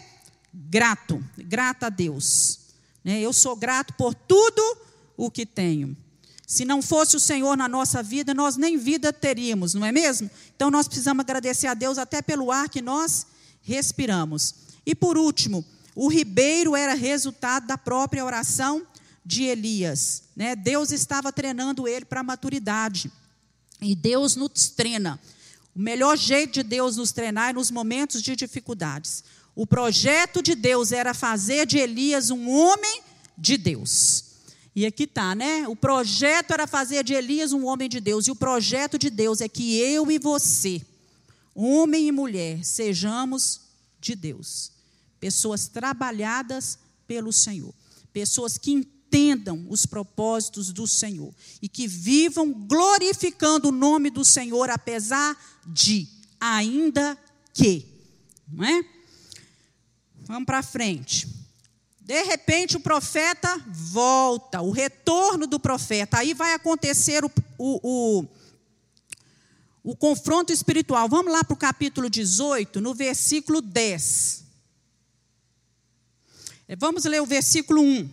[0.54, 2.60] grato, grata a Deus.
[3.04, 3.22] Né?
[3.22, 4.62] Eu sou grato por tudo
[5.16, 5.96] o que tenho.
[6.48, 10.30] Se não fosse o Senhor na nossa vida, nós nem vida teríamos, não é mesmo?
[10.56, 13.26] Então nós precisamos agradecer a Deus até pelo ar que nós
[13.64, 14.54] respiramos.
[14.86, 18.86] E por último, o ribeiro era resultado da própria oração
[19.26, 20.24] de Elias.
[20.36, 20.56] Né?
[20.56, 23.12] Deus estava treinando ele para a maturidade.
[23.82, 25.20] E Deus nos treina.
[25.76, 29.24] O melhor jeito de Deus nos treinar é nos momentos de dificuldades.
[29.56, 33.02] O projeto de Deus era fazer de Elias um homem
[33.38, 34.35] de Deus.
[34.76, 35.66] E aqui está, né?
[35.70, 38.28] O projeto era fazer de Elias um homem de Deus.
[38.28, 40.86] E o projeto de Deus é que eu e você,
[41.54, 43.62] homem e mulher, sejamos
[44.02, 44.74] de Deus.
[45.18, 47.74] Pessoas trabalhadas pelo Senhor.
[48.12, 51.34] Pessoas que entendam os propósitos do Senhor.
[51.62, 56.06] E que vivam glorificando o nome do Senhor, apesar de,
[56.38, 57.18] ainda
[57.54, 57.86] que.
[58.52, 58.86] Não é?
[60.26, 61.45] Vamos para frente.
[62.06, 66.20] De repente o profeta volta, o retorno do profeta.
[66.20, 67.80] Aí vai acontecer o, o,
[68.22, 68.26] o,
[69.84, 71.10] o confronto espiritual.
[71.10, 74.46] Vamos lá para o capítulo 18, no versículo 10.
[76.78, 78.08] Vamos ler o versículo 1.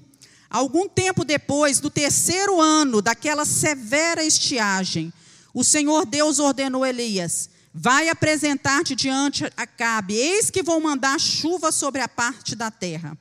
[0.48, 5.12] Algum tempo depois do terceiro ano daquela severa estiagem,
[5.52, 12.00] o Senhor Deus ordenou Elias: Vai apresentar-te diante Acabe, eis que vou mandar chuva sobre
[12.00, 13.18] a parte da terra.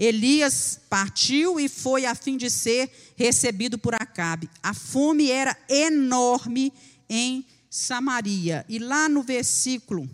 [0.00, 4.48] Elias partiu e foi a fim de ser recebido por Acabe.
[4.62, 6.72] A fome era enorme
[7.06, 8.64] em Samaria.
[8.66, 10.08] E lá no versículo.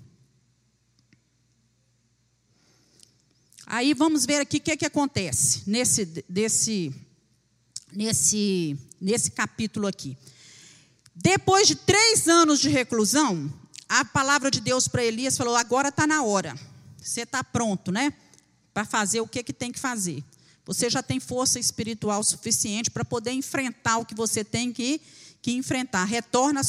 [3.64, 6.92] Aí vamos ver aqui o que, é que acontece nesse, desse,
[7.92, 10.18] nesse, nesse capítulo aqui.
[11.14, 13.53] Depois de três anos de reclusão,
[13.88, 16.59] a palavra de Deus para Elias falou: agora está na hora.
[17.01, 18.12] Você está pronto, né?
[18.77, 20.23] Para fazer o que, que tem que fazer.
[20.67, 25.01] Você já tem força espiritual suficiente para poder enfrentar o que você tem que,
[25.41, 26.05] que enfrentar.
[26.05, 26.61] Retorna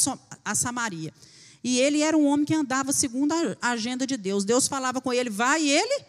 [0.46, 1.14] a Samaria.
[1.62, 4.46] E ele era um homem que andava segundo a agenda de Deus.
[4.46, 6.06] Deus falava com ele, vai, e ele,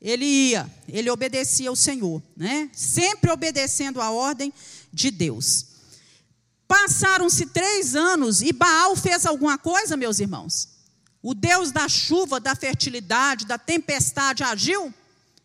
[0.00, 0.74] ele ia.
[0.88, 2.70] Ele obedecia ao Senhor, né?
[2.72, 4.50] Sempre obedecendo a ordem
[4.90, 5.66] de Deus.
[6.66, 10.66] Passaram-se três anos e Baal fez alguma coisa, meus irmãos?
[11.22, 14.94] O Deus da chuva, da fertilidade, da tempestade agiu?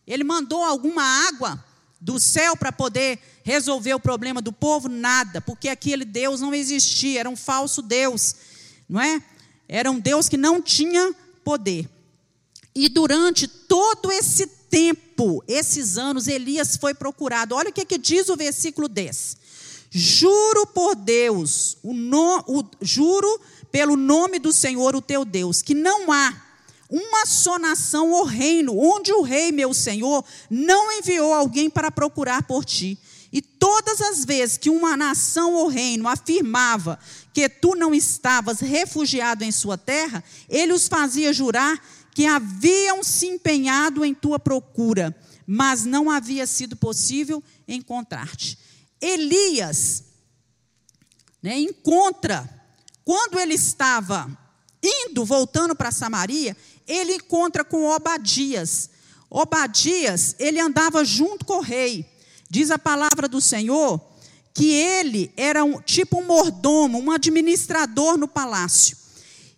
[0.06, 1.64] Ele mandou alguma água
[2.00, 4.90] do céu para poder resolver o problema do povo?
[4.90, 8.36] Nada, porque aquele Deus não existia, era um falso Deus,
[8.90, 9.22] não é?
[9.68, 11.90] Era um Deus que não tinha poder.
[12.74, 17.56] E durante todo esse tempo, esses anos, Elias foi procurado.
[17.56, 19.38] Olha o que, que diz o versículo 10.
[19.90, 23.42] Juro por Deus, o no, o, juro
[23.72, 26.34] pelo nome do Senhor, o teu Deus, que não há
[26.92, 32.44] uma só nação ou reino, onde o rei, meu senhor, não enviou alguém para procurar
[32.44, 33.00] por ti.
[33.32, 37.00] E todas as vezes que uma nação ou reino afirmava
[37.34, 41.82] que tu não estavas refugiado em sua terra, ele os fazia jurar
[42.14, 45.16] que haviam se empenhado em tua procura,
[45.48, 48.60] mas não havia sido possível encontrar-te.
[49.00, 50.04] Elias
[51.42, 52.50] né, encontra,
[53.06, 54.30] quando ele estava
[54.84, 56.58] indo, voltando para Samaria,
[56.88, 58.90] ele encontra com Obadias.
[59.30, 62.06] Obadias, ele andava junto com o rei.
[62.50, 64.02] Diz a palavra do Senhor
[64.54, 68.98] que ele era um, tipo um mordomo, um administrador no palácio.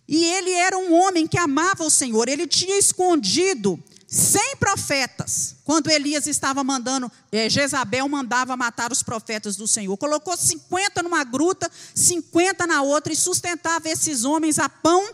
[0.06, 2.28] E ele era um homem que amava o Senhor.
[2.28, 9.56] Ele tinha escondido 100 profetas, quando Elias estava mandando, é, Jezabel mandava matar os profetas
[9.56, 9.96] do Senhor.
[9.96, 15.04] Colocou 50 numa gruta, 50 na outra e sustentava esses homens a pão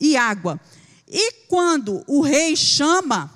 [0.00, 0.58] e água.
[1.08, 3.30] E quando o rei chama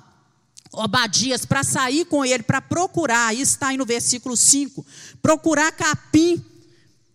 [0.73, 4.85] Obadias para sair com ele, para procurar, isso está aí no versículo 5,
[5.21, 6.43] procurar capim,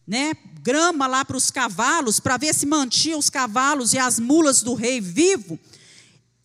[0.06, 4.62] né, grama lá para os cavalos, para ver se mantinha os cavalos e as mulas
[4.62, 5.58] do rei vivo.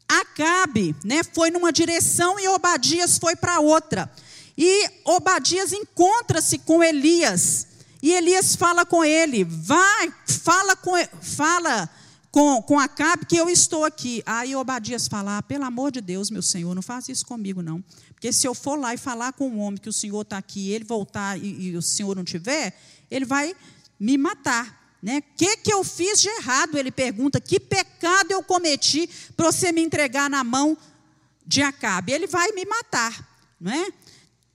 [0.08, 4.12] Acabe, né, foi numa direção e Obadias foi para outra.
[4.58, 7.68] E Obadias encontra-se com Elias.
[8.02, 11.90] E Elias fala com ele: "Vai, fala com fala
[12.32, 14.24] com, com Acabe que eu estou aqui.
[14.26, 17.84] Aí Obadias fala: ah, pelo amor de Deus, meu senhor, não faça isso comigo, não.
[18.14, 20.38] Porque se eu for lá e falar com o um homem que o senhor está
[20.38, 22.80] aqui, ele voltar e, e, o senhor não tiver,
[23.10, 23.54] ele vai
[24.00, 24.80] me matar.
[25.02, 25.22] O né?
[25.36, 26.78] que, que eu fiz de errado?
[26.78, 30.78] Ele pergunta: que pecado eu cometi para você me entregar na mão
[31.46, 32.14] de Acabe?
[32.14, 33.30] Ele vai me matar.
[33.60, 33.92] Não é?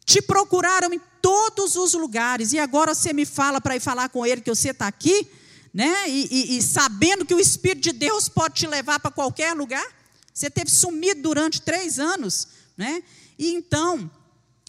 [0.05, 4.25] Te procuraram em todos os lugares, e agora você me fala para ir falar com
[4.25, 5.29] ele que você está aqui?
[5.77, 6.09] Né?
[6.09, 9.87] E, e, e, sabendo que o Espírito de Deus pode te levar para qualquer lugar.
[10.33, 12.49] Você teve sumido durante três anos,
[12.79, 13.03] né?
[13.39, 14.11] E então,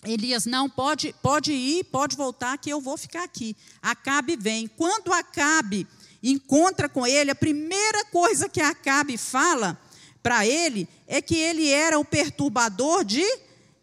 [0.03, 3.55] Elias, não, pode, pode ir, pode voltar, que eu vou ficar aqui.
[3.81, 4.67] Acabe vem.
[4.67, 5.87] Quando Acabe
[6.21, 9.79] encontra com ele, a primeira coisa que Acabe fala
[10.21, 13.23] para ele é que ele era o perturbador de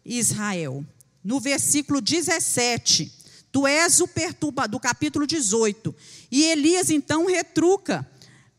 [0.05, 0.85] Israel.
[1.23, 3.11] No versículo 17,
[3.51, 5.95] tu és o perturbador, do capítulo 18.
[6.35, 8.05] E Elias então retruca,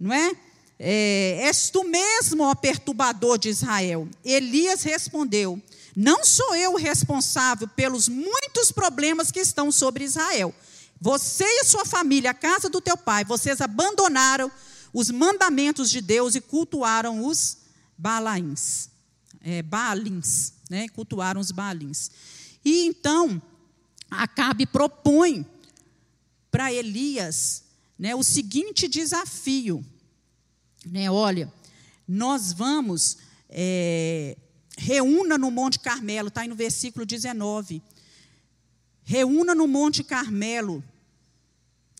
[0.01, 0.33] não é?
[0.79, 4.09] é És tu mesmo, ó perturbador de Israel.
[4.25, 5.61] Elias respondeu:
[5.95, 10.55] Não sou eu o responsável pelos muitos problemas que estão sobre Israel.
[11.01, 14.51] Você e sua família, a casa do teu pai, vocês abandonaram
[14.93, 17.59] os mandamentos de Deus e cultuaram os
[17.99, 18.89] Balaíns.
[19.43, 20.89] É, Baalins, né?
[20.89, 22.11] Cultuaram os Baalins.
[22.65, 23.41] E então,
[24.11, 25.45] Acabe propõe
[26.51, 27.65] para Elias
[27.99, 29.85] né, o seguinte desafio.
[30.85, 31.53] Né, olha,
[32.07, 33.19] nós vamos,
[33.49, 34.37] é,
[34.77, 37.83] reúna no Monte Carmelo, está aí no versículo 19.
[39.03, 40.83] Reúna no Monte Carmelo,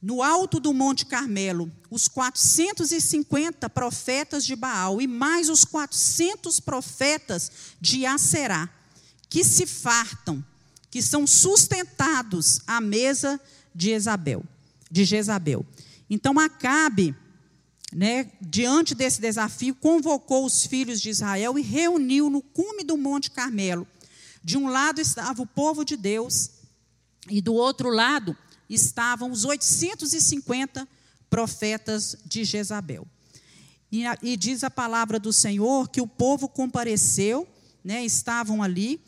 [0.03, 7.51] no alto do Monte Carmelo, os 450 profetas de Baal e mais os 400 profetas
[7.81, 8.69] de Aserá,
[9.29, 10.45] que se fartam,
[10.91, 13.41] que são sustentados à mesa
[13.75, 14.45] de Isabel,
[14.91, 15.65] de Jezabel.
[16.09, 17.15] Então Acabe,
[17.93, 23.31] né, diante desse desafio, convocou os filhos de Israel e reuniu no cume do Monte
[23.31, 23.87] Carmelo.
[24.43, 26.51] De um lado estava o povo de Deus
[27.29, 28.37] e do outro lado
[28.69, 30.87] estavam os 850
[31.29, 33.07] profetas de Jezabel.
[33.91, 37.47] E, e diz a palavra do Senhor que o povo compareceu,
[37.85, 39.01] né, estavam ali,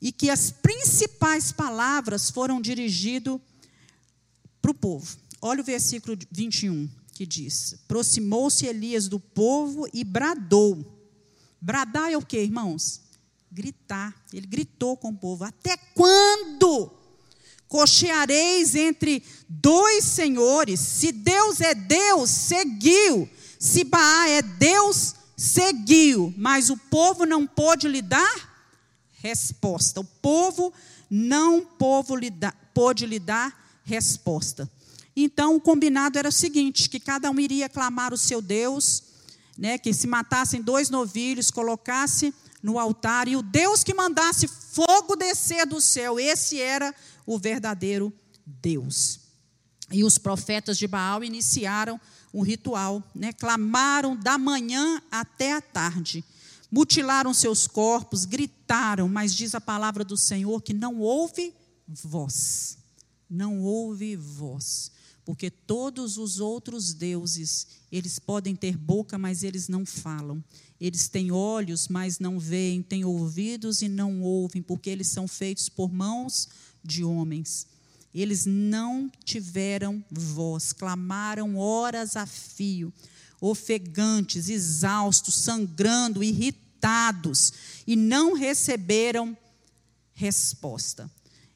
[0.00, 3.38] e que as principais palavras foram dirigidas
[4.60, 5.16] para o povo.
[5.44, 10.86] Olha o versículo 21 que diz: Aproximou-se Elias do povo e bradou.
[11.60, 13.00] Bradar é o que, irmãos?
[13.50, 14.14] Gritar.
[14.32, 16.92] Ele gritou com o povo: Até quando
[17.66, 20.78] cocheareis entre dois senhores?
[20.78, 23.28] Se Deus é Deus, seguiu.
[23.58, 26.32] Se Baá é Deus, seguiu.
[26.36, 28.70] Mas o povo não pôde lhe dar
[29.14, 30.00] resposta.
[30.00, 30.72] O povo
[31.10, 32.32] não povo lhe
[32.72, 34.70] pôde lhe dar resposta.
[35.14, 39.02] Então, o combinado era o seguinte: que cada um iria clamar o seu Deus,
[39.56, 45.16] né, que se matassem dois novilhos, colocasse no altar, e o Deus que mandasse fogo
[45.16, 46.94] descer do céu, esse era
[47.26, 48.12] o verdadeiro
[48.46, 49.20] Deus.
[49.90, 52.00] E os profetas de Baal iniciaram
[52.32, 56.24] um ritual, né, clamaram da manhã até a tarde,
[56.70, 61.52] mutilaram seus corpos, gritaram, mas diz a palavra do Senhor que não houve
[61.86, 62.78] voz.
[63.28, 64.92] Não houve voz
[65.24, 70.42] porque todos os outros deuses, eles podem ter boca, mas eles não falam.
[70.80, 75.68] Eles têm olhos, mas não veem, têm ouvidos e não ouvem, porque eles são feitos
[75.68, 76.48] por mãos
[76.82, 77.68] de homens.
[78.12, 82.92] Eles não tiveram voz, clamaram horas a fio,
[83.40, 87.52] ofegantes, exaustos, sangrando, irritados,
[87.86, 89.36] e não receberam
[90.12, 91.10] resposta.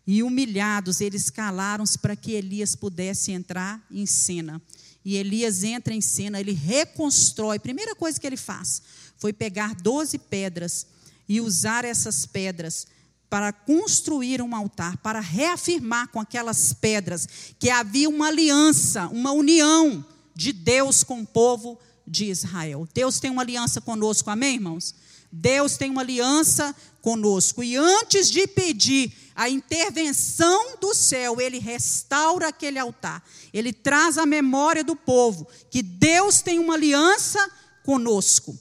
[0.07, 4.63] E humilhados, eles calaram-se para que Elias pudesse entrar em cena.
[5.05, 7.59] E Elias entra em cena, ele reconstrói.
[7.59, 8.83] Primeira coisa que ele faz
[9.17, 10.87] foi pegar 12 pedras
[11.29, 12.87] e usar essas pedras
[13.29, 17.29] para construir um altar, para reafirmar com aquelas pedras
[17.59, 20.05] que havia uma aliança, uma união
[20.35, 22.87] de Deus com o povo de Israel.
[22.95, 24.95] Deus tem uma aliança conosco, amém, irmãos?
[25.37, 27.63] Deus tem uma aliança conosco.
[27.63, 33.23] E antes de pedir a intervenção do céu, ele restaura aquele altar.
[33.53, 37.39] Ele traz a memória do povo que Deus tem uma aliança
[37.85, 38.59] conosco.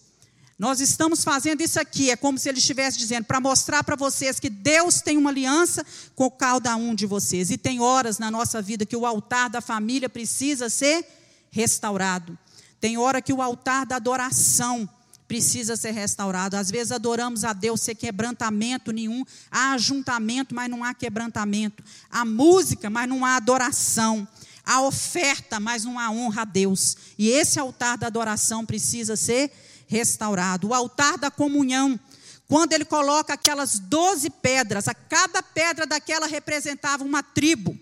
[0.60, 4.40] Nós estamos fazendo isso aqui, é como se ele estivesse dizendo, para mostrar para vocês
[4.40, 7.50] que Deus tem uma aliança com cada um de vocês.
[7.52, 11.06] E tem horas na nossa vida que o altar da família precisa ser
[11.52, 12.38] restaurado.
[12.80, 14.90] Tem hora que o altar da adoração
[15.28, 16.56] precisa ser restaurado.
[16.56, 19.24] Às vezes adoramos a Deus sem quebrantamento nenhum.
[19.50, 21.84] Há ajuntamento, mas não há quebrantamento.
[22.10, 24.28] Há música, mas não há adoração.
[24.64, 26.98] Há oferta, mas não há honra a Deus.
[27.18, 29.52] E esse altar da adoração precisa ser
[29.88, 30.70] restaurado.
[30.70, 32.00] O altar da comunhão,
[32.48, 37.78] quando ele coloca aquelas doze pedras, a cada pedra daquela representava uma tribo.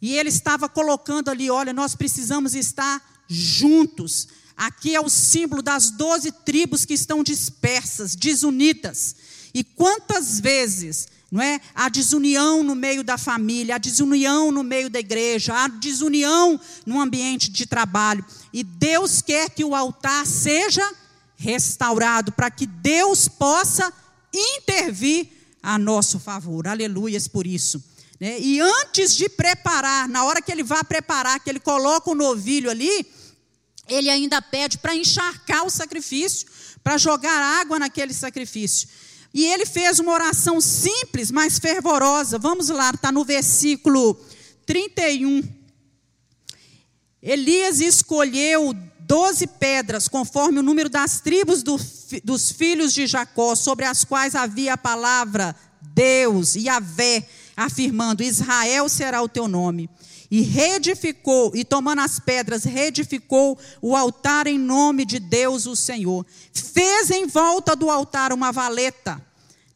[0.00, 4.28] E ele estava colocando ali: olha, nós precisamos estar juntos.
[4.60, 9.16] Aqui é o símbolo das doze tribos que estão dispersas, desunidas.
[9.54, 11.60] E quantas vezes não é?
[11.74, 17.00] A desunião no meio da família, a desunião no meio da igreja, a desunião no
[17.00, 18.22] ambiente de trabalho.
[18.52, 20.86] E Deus quer que o altar seja
[21.36, 23.90] restaurado para que Deus possa
[24.34, 25.28] intervir
[25.62, 26.68] a nosso favor.
[26.68, 27.82] Aleluias por isso.
[28.20, 28.38] Né?
[28.38, 32.70] E antes de preparar, na hora que ele vai preparar, que ele coloca o novilho
[32.70, 33.06] ali,
[33.90, 36.48] ele ainda pede para encharcar o sacrifício,
[36.82, 38.88] para jogar água naquele sacrifício.
[39.32, 42.38] E ele fez uma oração simples, mas fervorosa.
[42.38, 44.18] Vamos lá, está no versículo
[44.66, 45.42] 31.
[47.22, 51.78] Elias escolheu doze pedras, conforme o número das tribos do,
[52.24, 58.88] dos filhos de Jacó, sobre as quais havia a palavra Deus e Yahvé, afirmando: Israel
[58.88, 59.90] será o teu nome.
[60.30, 66.24] E reedificou, e tomando as pedras, reedificou o altar em nome de Deus, o Senhor.
[66.52, 69.20] Fez em volta do altar uma valeta,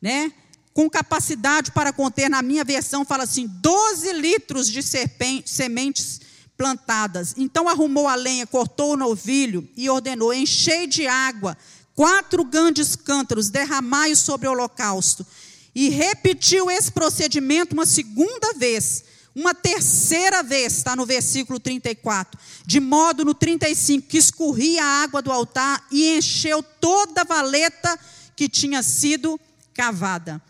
[0.01, 0.33] né?
[0.73, 6.21] Com capacidade para conter, na minha versão, fala assim: 12 litros de sementes
[6.57, 7.35] plantadas.
[7.37, 11.57] Então arrumou a lenha, cortou o novilho e ordenou: enchei de água
[11.95, 15.27] quatro grandes cântaros, derramai-o sobre o holocausto.
[15.75, 19.05] E repetiu esse procedimento uma segunda vez
[19.35, 25.21] uma terceira vez, está no versículo 34, de modo no 35, que escorria a água
[25.21, 27.99] do altar e encheu toda a valeta
[28.37, 29.39] que tinha sido
[29.73, 30.41] cavada.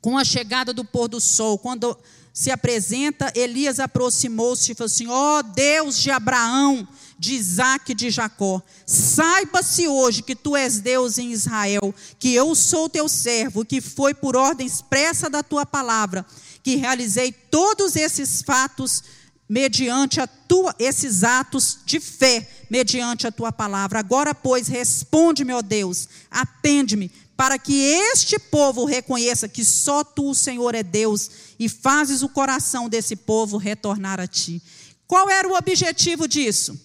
[0.00, 1.96] Com a chegada do pôr do sol, quando
[2.32, 7.94] se apresenta, Elias aproximou-se e falou assim: Ó oh, Deus de Abraão, de Isaac e
[7.94, 13.64] de Jacó, saiba-se hoje que tu és Deus em Israel, que eu sou teu servo,
[13.64, 16.26] que foi por ordem expressa da tua palavra
[16.70, 19.02] que realizei todos esses fatos
[19.48, 23.98] mediante a tua esses atos de fé, mediante a tua palavra.
[23.98, 27.74] Agora, pois, responde-me, ó Deus, atende-me, para que
[28.12, 33.56] este povo reconheça que só tu, Senhor, é Deus e fazes o coração desse povo
[33.56, 34.62] retornar a ti.
[35.08, 36.80] Qual era o objetivo disso?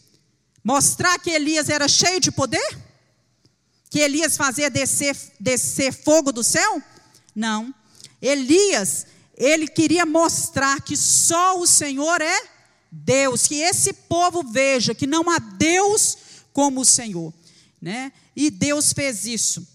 [0.64, 2.76] Mostrar que Elias era cheio de poder?
[3.92, 6.82] Que Elias fazia descer, descer fogo do céu?
[7.36, 7.72] Não.
[8.20, 9.06] Elias
[9.38, 12.42] ele queria mostrar que só o Senhor é
[12.92, 16.18] Deus, que esse povo veja que não há Deus
[16.54, 17.34] como o Senhor,
[17.82, 18.14] né?
[18.36, 19.68] E Deus fez isso.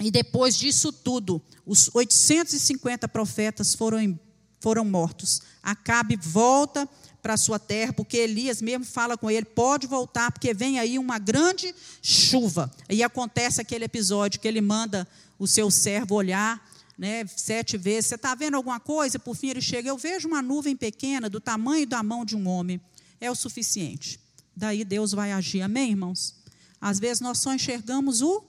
[0.00, 4.18] E depois disso tudo, os 850 profetas foram,
[4.60, 5.42] foram mortos.
[5.62, 6.88] Acabe volta
[7.22, 10.98] para a sua terra, porque Elias mesmo fala com ele: pode voltar, porque vem aí
[10.98, 12.70] uma grande chuva.
[12.88, 15.06] E acontece aquele episódio que ele manda
[15.38, 18.06] o seu servo olhar né, sete vezes.
[18.06, 19.18] Você está vendo alguma coisa?
[19.18, 22.46] Por fim ele chega, eu vejo uma nuvem pequena do tamanho da mão de um
[22.48, 22.80] homem.
[23.20, 24.20] É o suficiente.
[24.56, 25.62] Daí Deus vai agir.
[25.62, 26.36] Amém, irmãos?
[26.80, 28.44] Às vezes nós só enxergamos o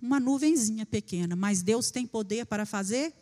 [0.00, 3.12] uma nuvenzinha pequena, mas Deus tem poder para fazer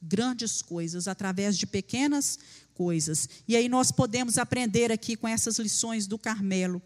[0.00, 2.38] grandes coisas através de pequenas
[2.72, 3.28] coisas.
[3.46, 6.80] E aí nós podemos aprender aqui com essas lições do Carmelo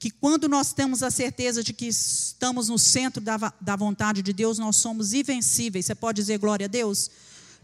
[0.00, 4.32] que quando nós temos a certeza de que estamos no centro da, da vontade de
[4.32, 5.84] Deus, nós somos invencíveis.
[5.84, 7.10] Você pode dizer glória a Deus?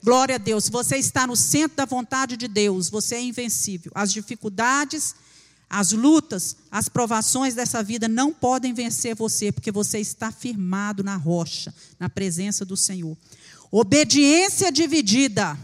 [0.05, 0.68] Glória a Deus.
[0.68, 3.91] Você está no centro da vontade de Deus, você é invencível.
[3.95, 5.14] As dificuldades,
[5.68, 11.16] as lutas, as provações dessa vida não podem vencer você, porque você está firmado na
[11.16, 13.16] rocha, na presença do Senhor.
[13.70, 15.59] Obediência dividida.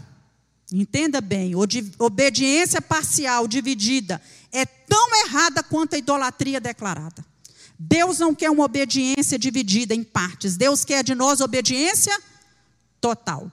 [0.71, 1.53] Entenda bem,
[1.99, 4.19] obediência parcial, dividida,
[4.53, 7.25] é tão errada quanto a idolatria declarada.
[7.77, 10.55] Deus não quer uma obediência dividida em partes.
[10.55, 12.17] Deus quer de nós obediência
[13.01, 13.51] total.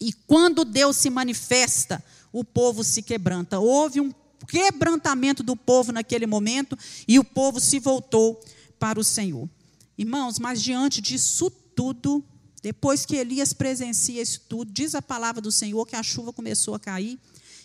[0.00, 3.58] E quando Deus se manifesta, o povo se quebranta.
[3.58, 4.12] Houve um
[4.46, 8.40] quebrantamento do povo naquele momento e o povo se voltou
[8.78, 9.48] para o Senhor.
[9.96, 12.24] Irmãos, mas diante disso tudo,
[12.62, 16.74] depois que Elias presencia isso tudo, diz a palavra do Senhor que a chuva começou
[16.74, 17.18] a cair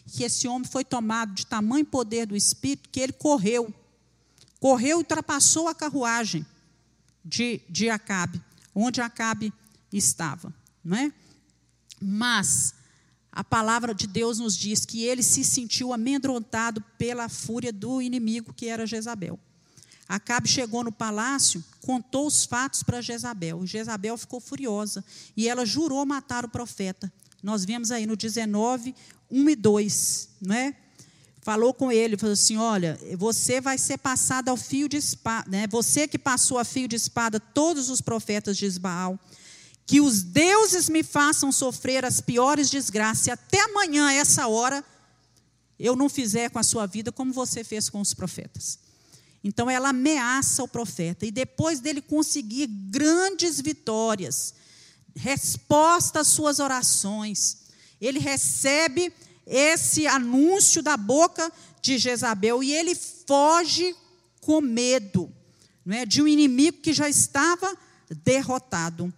[0.07, 3.73] que esse homem foi tomado de tamanho poder do Espírito que ele correu.
[4.59, 6.45] Correu e ultrapassou a carruagem
[7.23, 8.41] de, de Acabe,
[8.73, 9.53] onde Acabe
[9.91, 10.53] estava.
[10.83, 11.11] Não é?
[11.99, 12.73] Mas
[13.31, 18.53] a palavra de Deus nos diz que ele se sentiu amedrontado pela fúria do inimigo
[18.53, 19.39] que era Jezabel.
[20.07, 23.65] Acabe chegou no palácio, contou os fatos para Jezabel.
[23.65, 25.03] Jezabel ficou furiosa
[25.35, 27.11] e ela jurou matar o profeta.
[27.41, 28.95] Nós vemos aí no 19
[29.29, 30.75] 1 e 2, né?
[31.41, 35.67] Falou com ele, falou assim: Olha, você vai ser passado ao fio de espada, né?
[35.67, 39.19] Você que passou a fio de espada todos os profetas de Isbaal,
[39.85, 44.83] que os deuses me façam sofrer as piores desgraças, e até amanhã, essa hora,
[45.79, 48.79] eu não fizer com a sua vida como você fez com os profetas.
[49.43, 54.55] Então ela ameaça o profeta, e depois dele conseguir grandes vitórias,
[55.15, 57.64] resposta às suas orações,
[57.99, 59.11] ele recebe
[59.45, 63.95] esse anúncio da boca de Jezabel e ele foge
[64.41, 65.31] com medo
[65.85, 67.77] não é, de um inimigo que já estava
[68.23, 69.13] derrotado.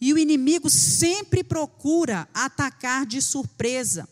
[0.00, 4.08] E o inimigo sempre procura atacar de surpresa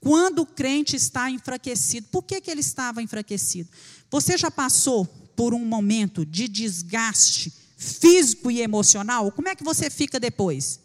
[0.00, 2.06] quando o crente está enfraquecido.
[2.12, 3.68] Por que, que ele estava enfraquecido?
[4.10, 5.04] Você já passou
[5.34, 9.30] por um momento de desgaste físico e emocional?
[9.32, 10.80] Como é que você fica depois?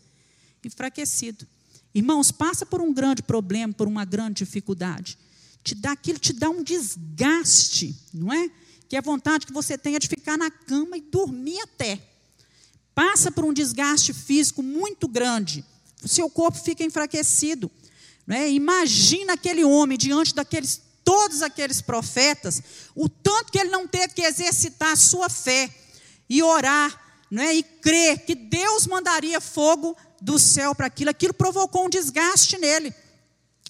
[0.64, 1.48] Enfraquecido.
[1.94, 5.18] Irmãos, passa por um grande problema, por uma grande dificuldade.
[5.64, 8.50] Te dá aquilo, te dá um desgaste, não é?
[8.90, 12.02] Que é a vontade que você tenha de ficar na cama e dormir até.
[12.94, 15.64] Passa por um desgaste físico muito grande.
[16.04, 17.72] O seu corpo fica enfraquecido.
[18.26, 18.50] Não é?
[18.52, 22.64] Imagina aquele homem diante daqueles todos aqueles profetas,
[22.96, 25.70] o tanto que ele não teve que exercitar a sua fé
[26.30, 26.98] e orar,
[27.30, 27.54] não é?
[27.54, 32.94] E crer que Deus mandaria fogo do céu para aquilo, aquilo provocou um desgaste nele.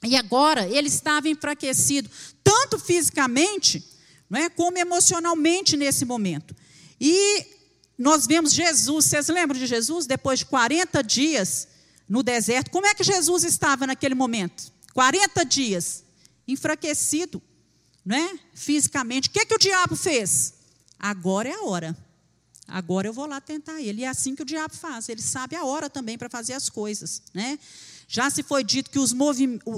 [0.03, 2.09] E agora ele estava enfraquecido,
[2.43, 3.83] tanto fisicamente,
[4.29, 6.55] não é, como emocionalmente nesse momento.
[7.01, 7.47] E
[7.97, 10.05] nós vemos Jesus, vocês lembram de Jesus?
[10.05, 11.67] Depois de 40 dias
[12.07, 14.71] no deserto, como é que Jesus estava naquele momento?
[14.93, 16.03] 40 dias,
[16.47, 17.41] enfraquecido,
[18.05, 18.39] não é?
[18.53, 19.27] Fisicamente.
[19.27, 20.53] O que, que o diabo fez?
[20.99, 21.97] Agora é a hora.
[22.67, 24.01] Agora eu vou lá tentar ele.
[24.01, 25.09] E é assim que o diabo faz.
[25.09, 27.21] Ele sabe a hora também para fazer as coisas.
[27.33, 27.59] Né?
[28.07, 29.13] Já se foi dito que os,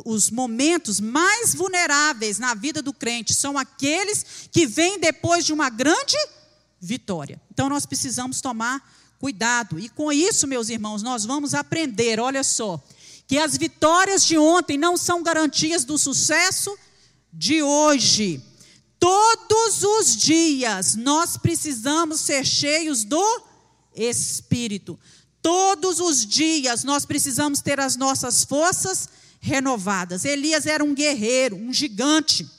[0.06, 5.70] os, momentos mais vulneráveis na vida do crente são aqueles que vêm depois de uma
[5.70, 6.18] grande
[6.80, 7.42] vitória.
[7.52, 8.82] Então nós precisamos tomar
[9.20, 9.80] cuidado.
[9.80, 12.82] E com isso, meus irmãos, nós vamos aprender, olha só,
[13.28, 16.78] que as vitórias de ontem não são garantias do sucesso
[17.34, 18.42] de hoje.
[19.06, 23.44] Todos os dias nós precisamos ser cheios do
[23.96, 25.00] Espírito.
[25.44, 29.08] Todos os dias nós precisamos ter as nossas forças
[29.40, 30.26] renovadas.
[30.26, 32.50] Elias era um guerreiro, um gigante.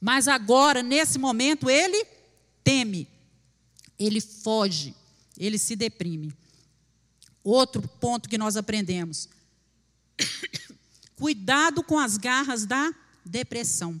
[0.00, 2.06] Mas agora, nesse momento, ele
[2.64, 3.06] teme,
[3.98, 4.94] ele foge,
[5.36, 6.32] ele se deprime.
[7.42, 9.28] Outro ponto que nós aprendemos:
[11.16, 12.94] cuidado com as garras da
[13.26, 14.00] depressão.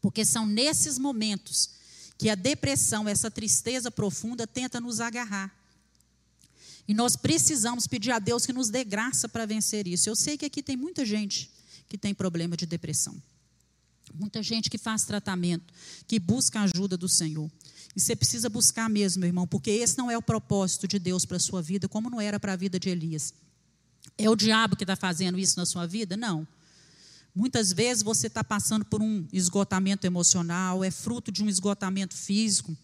[0.00, 1.70] Porque são nesses momentos
[2.16, 5.54] que a depressão, essa tristeza profunda, tenta nos agarrar.
[6.86, 10.08] E nós precisamos pedir a Deus que nos dê graça para vencer isso.
[10.08, 11.50] Eu sei que aqui tem muita gente
[11.88, 13.14] que tem problema de depressão.
[14.14, 15.72] Muita gente que faz tratamento,
[16.06, 17.50] que busca a ajuda do Senhor.
[17.94, 21.24] E você precisa buscar mesmo, meu irmão, porque esse não é o propósito de Deus
[21.24, 23.34] para a sua vida, como não era para a vida de Elias.
[24.16, 26.16] É o diabo que está fazendo isso na sua vida?
[26.16, 26.46] Não.
[27.38, 32.76] Muitas vezes você está passando por um esgotamento emocional, é fruto de um esgotamento físico,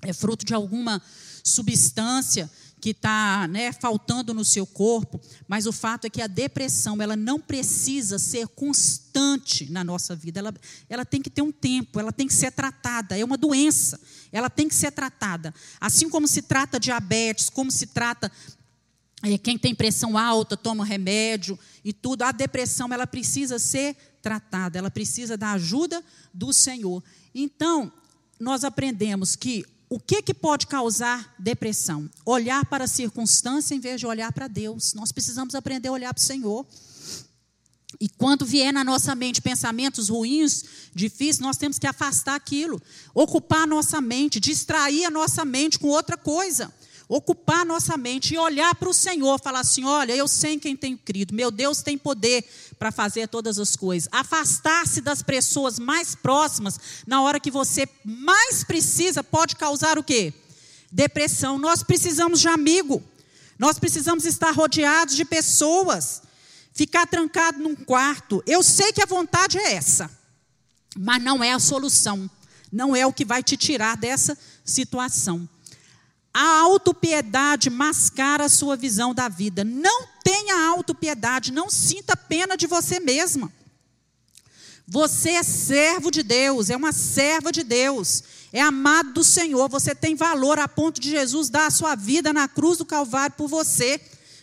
[0.00, 1.02] é fruto de alguma
[1.44, 7.02] substância que está né, faltando no seu corpo, mas o fato é que a depressão
[7.02, 10.54] ela não precisa ser constante na nossa vida, ela,
[10.88, 14.00] ela tem que ter um tempo, ela tem que ser tratada, é uma doença,
[14.32, 15.52] ela tem que ser tratada.
[15.78, 18.32] Assim como se trata diabetes, como se trata
[19.38, 24.90] quem tem pressão alta, toma remédio e tudo, a depressão ela precisa ser tratada, ela
[24.90, 26.02] precisa da ajuda
[26.34, 27.02] do Senhor.
[27.32, 27.92] Então,
[28.38, 32.08] nós aprendemos que o que, que pode causar depressão?
[32.24, 34.94] Olhar para a circunstância em vez de olhar para Deus.
[34.94, 36.66] Nós precisamos aprender a olhar para o Senhor.
[38.00, 40.64] E quando vier na nossa mente pensamentos ruins,
[40.94, 42.80] difíceis, nós temos que afastar aquilo,
[43.14, 46.72] ocupar a nossa mente, distrair a nossa mente com outra coisa
[47.14, 50.74] ocupar nossa mente e olhar para o Senhor, falar assim: olha, eu sei em quem
[50.74, 52.42] tenho crido, meu Deus tem poder
[52.78, 54.08] para fazer todas as coisas.
[54.10, 60.32] Afastar-se das pessoas mais próximas, na hora que você mais precisa, pode causar o quê?
[60.90, 61.58] Depressão.
[61.58, 63.02] Nós precisamos de amigo,
[63.58, 66.22] nós precisamos estar rodeados de pessoas,
[66.72, 68.42] ficar trancado num quarto.
[68.46, 70.10] Eu sei que a vontade é essa,
[70.96, 72.30] mas não é a solução,
[72.72, 75.46] não é o que vai te tirar dessa situação.
[76.34, 79.64] A autopiedade mascara a sua visão da vida.
[79.64, 83.52] Não tenha autopiedade, não sinta pena de você mesma.
[84.86, 88.22] Você é servo de Deus, é uma serva de Deus,
[88.52, 92.32] é amado do Senhor, você tem valor a ponto de Jesus dar a sua vida
[92.32, 94.00] na cruz do Calvário por você.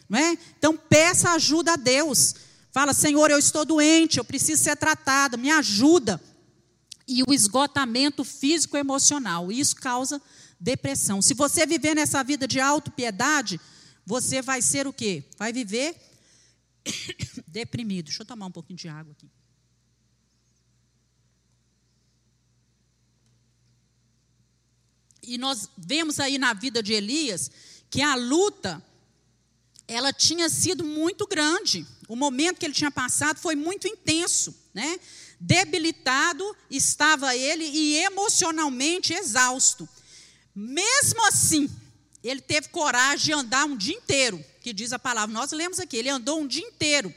[0.10, 0.38] Não é?
[0.58, 2.34] Então peça ajuda a Deus.
[2.72, 6.22] Fala, Senhor, eu estou doente, eu preciso ser tratada, me ajuda.
[7.08, 10.22] E o esgotamento físico e emocional, isso causa
[10.60, 11.22] depressão.
[11.22, 13.60] Se você viver nessa vida de autopiedade,
[14.06, 15.24] você vai ser o quê?
[15.38, 15.96] Vai viver
[17.48, 18.06] deprimido.
[18.06, 19.30] Deixa eu tomar um pouquinho de água aqui.
[25.22, 27.52] E nós vemos aí na vida de Elias
[27.90, 28.84] que a luta
[29.88, 31.86] ela tinha sido muito grande.
[32.08, 35.00] O momento que ele tinha passado foi muito intenso, né?
[35.40, 39.88] Debilitado estava ele e emocionalmente exausto.
[40.56, 41.70] Mesmo assim,
[42.24, 45.34] ele teve coragem de andar um dia inteiro, que diz a palavra.
[45.34, 47.14] Nós lemos aqui, ele andou um dia inteiro.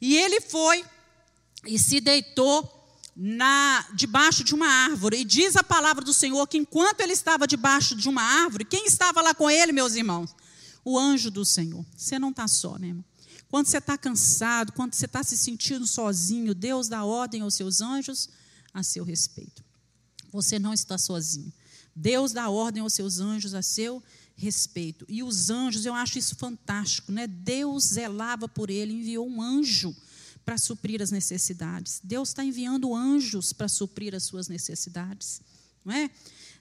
[0.00, 0.84] E ele foi
[1.66, 2.70] e se deitou
[3.16, 5.18] na debaixo de uma árvore.
[5.18, 8.86] E diz a palavra do Senhor que enquanto ele estava debaixo de uma árvore, quem
[8.86, 10.34] estava lá com ele, meus irmãos?
[10.84, 11.84] O anjo do Senhor.
[11.96, 13.04] Você não está só, meu irmão.
[13.48, 17.80] Quando você está cansado, quando você está se sentindo sozinho, Deus dá ordem aos seus
[17.80, 18.28] anjos
[18.72, 19.62] a seu respeito.
[20.32, 21.52] Você não está sozinho.
[21.94, 24.02] Deus dá ordem aos seus anjos a seu
[24.36, 25.04] respeito.
[25.08, 27.26] E os anjos, eu acho isso fantástico, né?
[27.26, 29.94] Deus zelava por ele, enviou um anjo
[30.44, 32.00] para suprir as necessidades.
[32.02, 35.40] Deus está enviando anjos para suprir as suas necessidades,
[35.84, 36.10] não é?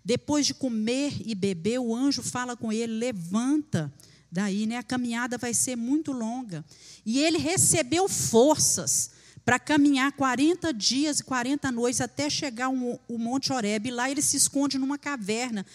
[0.05, 3.91] Depois de comer e beber, o anjo fala com ele: levanta
[4.31, 4.77] daí, né?
[4.77, 6.63] A caminhada vai ser muito longa.
[7.05, 9.11] E ele recebeu forças
[9.45, 13.91] para caminhar 40 dias e 40 noites até chegar o Monte Horebe.
[13.91, 15.65] Lá ele se esconde numa caverna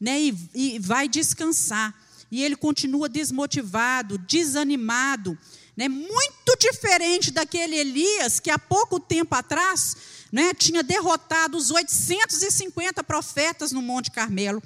[0.00, 1.94] né, e, e vai descansar.
[2.30, 5.38] E ele continua desmotivado, desanimado,
[5.76, 9.96] né, muito diferente daquele Elias que há pouco tempo atrás
[10.32, 14.62] né, tinha derrotado os 850 profetas no Monte Carmelo.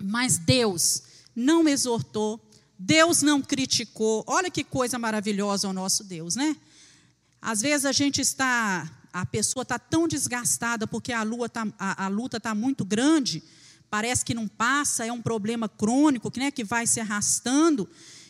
[0.00, 1.02] Mas Deus
[1.34, 2.40] não exortou,
[2.78, 4.24] Deus não criticou.
[4.26, 6.56] Olha que coisa maravilhosa o nosso Deus, né?
[7.40, 12.08] Às vezes a gente está, a pessoa está tão desgastada porque a, tá, a, a
[12.08, 13.42] luta está muito grande,
[13.90, 17.88] parece que não passa, é um problema crônico que, né, que vai se arrastando,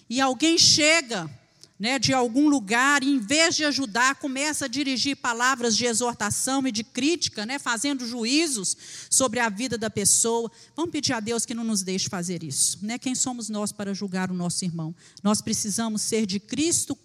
[0.09, 1.31] e alguém chega
[1.79, 6.67] né, de algum lugar e, em vez de ajudar, começa a dirigir palavras de exortação
[6.67, 8.77] e de crítica, né, fazendo juízos
[9.11, 10.51] sobre a vida da pessoa.
[10.75, 12.79] Vamos pedir a Deus que não nos deixe fazer isso.
[12.83, 12.99] Né?
[12.99, 14.95] Quem somos nós para julgar o nosso irmão?
[15.23, 16.97] Nós precisamos ser de Cristo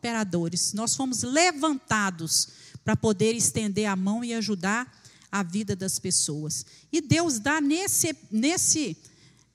[0.00, 0.72] cooperadores operadores.
[0.72, 2.48] Nós fomos levantados
[2.82, 4.90] para poder estender a mão e ajudar
[5.30, 6.64] a vida das pessoas.
[6.90, 8.96] E Deus dá nesse, nesse,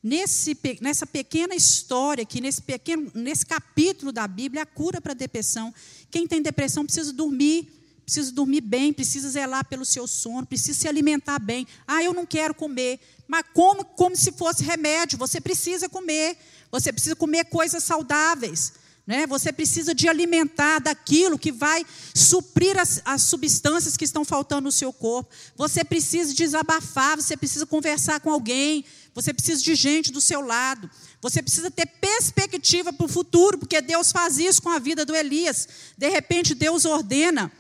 [0.02, 5.16] nesse, nessa pequena história aqui, nesse, pequeno, nesse capítulo da Bíblia, a cura para a
[5.16, 5.74] depressão.
[6.12, 7.68] Quem tem depressão precisa dormir,
[8.06, 11.68] precisa dormir bem, precisa zelar pelo seu sono, precisa se alimentar bem.
[11.88, 13.00] Ah, eu não quero comer.
[13.28, 16.38] Mas como, como se fosse remédio, você precisa comer.
[16.72, 18.85] Você precisa comer coisas saudáveis.
[19.06, 19.28] Né?
[19.28, 24.72] Você precisa de alimentar daquilo que vai suprir as, as, substâncias que estão faltando no
[24.72, 25.30] seu corpo.
[25.56, 28.84] Você precisa desabafar, você precisa conversar com alguém,
[29.14, 30.90] você precisa de gente do seu lado.
[31.22, 35.16] Você precisa ter perspectiva para o futuro, porque Deus faz isso com a vida do
[35.16, 35.68] Elias.
[35.98, 37.52] De repente, Deus ordena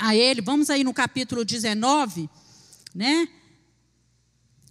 [0.00, 2.28] a ele, vamos aí no capítulo 19,
[2.94, 3.28] né?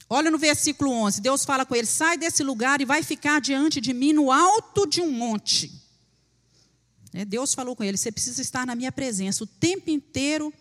[0.10, 3.82] Olha no versículo 11: Deus fala com ele: sai desse lugar e vai ficar diante
[3.82, 5.72] de mim no alto de um monte.
[7.14, 10.54] É, Deus falou com ele: você precisa estar na minha presença o tempo inteiro,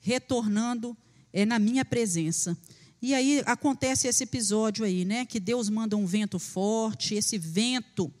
[0.00, 0.96] retornando
[1.32, 2.56] é, na minha presença.
[3.02, 5.24] E aí acontece esse episódio aí, né?
[5.24, 8.12] Que Deus manda um vento forte, esse vento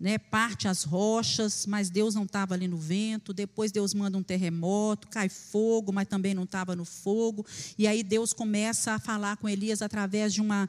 [0.00, 3.32] né, parte as rochas, mas Deus não estava ali no vento.
[3.32, 7.44] Depois Deus manda um terremoto, cai fogo, mas também não estava no fogo.
[7.76, 10.68] E aí Deus começa a falar com Elias através de uma,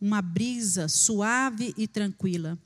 [0.00, 2.58] uma brisa suave e tranquila.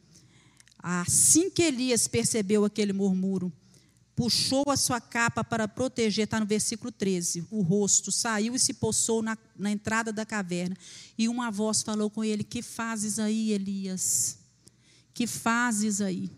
[0.79, 3.53] Assim que Elias percebeu aquele murmúrio,
[4.15, 8.75] puxou a sua capa para proteger, está no versículo 13, o rosto, saiu e se
[8.75, 10.77] poçou na, na entrada da caverna.
[11.19, 14.44] E uma voz falou com ele: Que fazes aí, Elias?
[15.15, 16.29] Que fazes aí?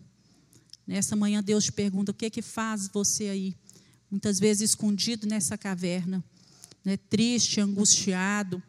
[0.86, 3.56] Nessa manhã Deus te pergunta: o que é que faz você aí?
[4.10, 6.22] Muitas vezes escondido nessa caverna,
[6.84, 8.62] né, triste, angustiado,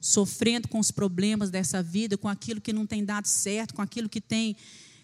[0.00, 4.08] sofrendo com os problemas dessa vida, com aquilo que não tem dado certo, com aquilo
[4.08, 4.56] que tem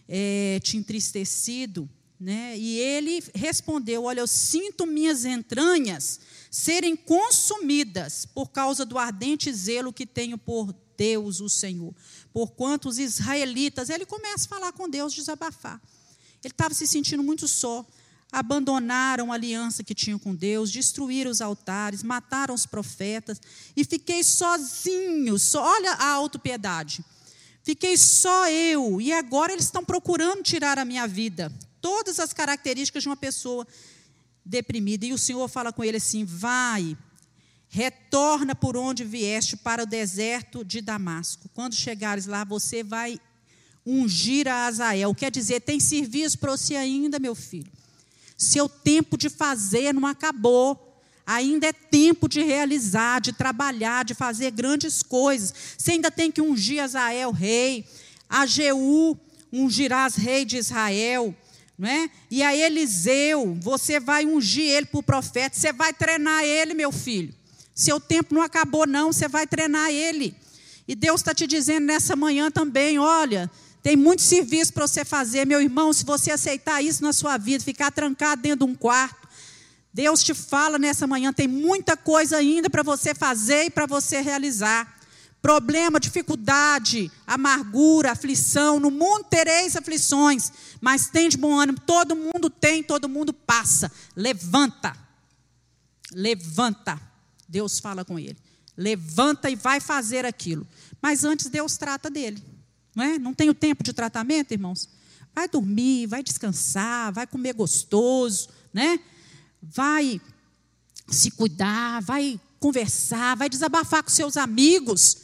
[0.09, 1.89] é, te entristecido.
[2.19, 2.59] Né?
[2.59, 6.21] E ele respondeu: Olha, eu sinto minhas entranhas
[6.51, 11.95] serem consumidas por causa do ardente zelo que tenho por Deus, o Senhor.
[12.31, 15.81] Porquanto os israelitas, ele começa a falar com Deus, desabafar.
[16.45, 17.87] Ele estava se sentindo muito só.
[18.31, 23.41] Abandonaram a aliança que tinham com Deus, destruíram os altares, mataram os profetas,
[23.75, 25.39] e fiquei sozinho.
[25.39, 27.03] Só, olha a autopiedade.
[27.63, 31.51] Fiquei só eu, e agora eles estão procurando tirar a minha vida.
[31.81, 33.67] Todas as características de uma pessoa
[34.45, 35.07] deprimida.
[35.07, 36.97] E o Senhor fala com ele assim: vai,
[37.73, 41.49] Retorna por onde vieste para o deserto de Damasco.
[41.55, 43.21] Quando chegares lá, você vai
[43.87, 45.15] ungir a Azael.
[45.15, 47.71] Quer dizer, tem serviço para você ainda, meu filho.
[48.37, 51.01] Seu tempo de fazer não acabou.
[51.25, 55.55] Ainda é tempo de realizar, de trabalhar, de fazer grandes coisas.
[55.79, 57.87] Você ainda tem que ungir Azael, rei.
[58.29, 59.17] A Jeú
[59.53, 61.33] ungirás rei de Israel.
[61.79, 62.11] Não é?
[62.29, 65.57] E a Eliseu, você vai ungir ele para o profeta.
[65.57, 67.33] Você vai treinar ele, meu filho.
[67.75, 70.35] Seu tempo não acabou, não, você vai treinar ele.
[70.87, 73.51] E Deus está te dizendo nessa manhã também: olha,
[73.83, 75.93] tem muito serviço para você fazer, meu irmão.
[75.93, 79.29] Se você aceitar isso na sua vida, ficar trancado dentro de um quarto,
[79.93, 84.21] Deus te fala nessa manhã: tem muita coisa ainda para você fazer e para você
[84.21, 85.01] realizar.
[85.41, 88.79] Problema, dificuldade, amargura, aflição.
[88.79, 91.79] No mundo tereis aflições, mas tem de bom ânimo.
[91.81, 93.91] Todo mundo tem, todo mundo passa.
[94.15, 94.95] Levanta.
[96.13, 97.10] Levanta.
[97.51, 98.37] Deus fala com ele.
[98.77, 100.67] Levanta e vai fazer aquilo.
[101.03, 102.43] Mas antes Deus trata dele.
[102.95, 103.19] Não é?
[103.19, 104.89] Não tem o tempo de tratamento, irmãos?
[105.35, 109.01] Vai dormir, vai descansar, vai comer gostoso, né?
[109.63, 110.21] Vai
[111.09, 115.19] se cuidar, vai conversar, vai desabafar com seus amigos,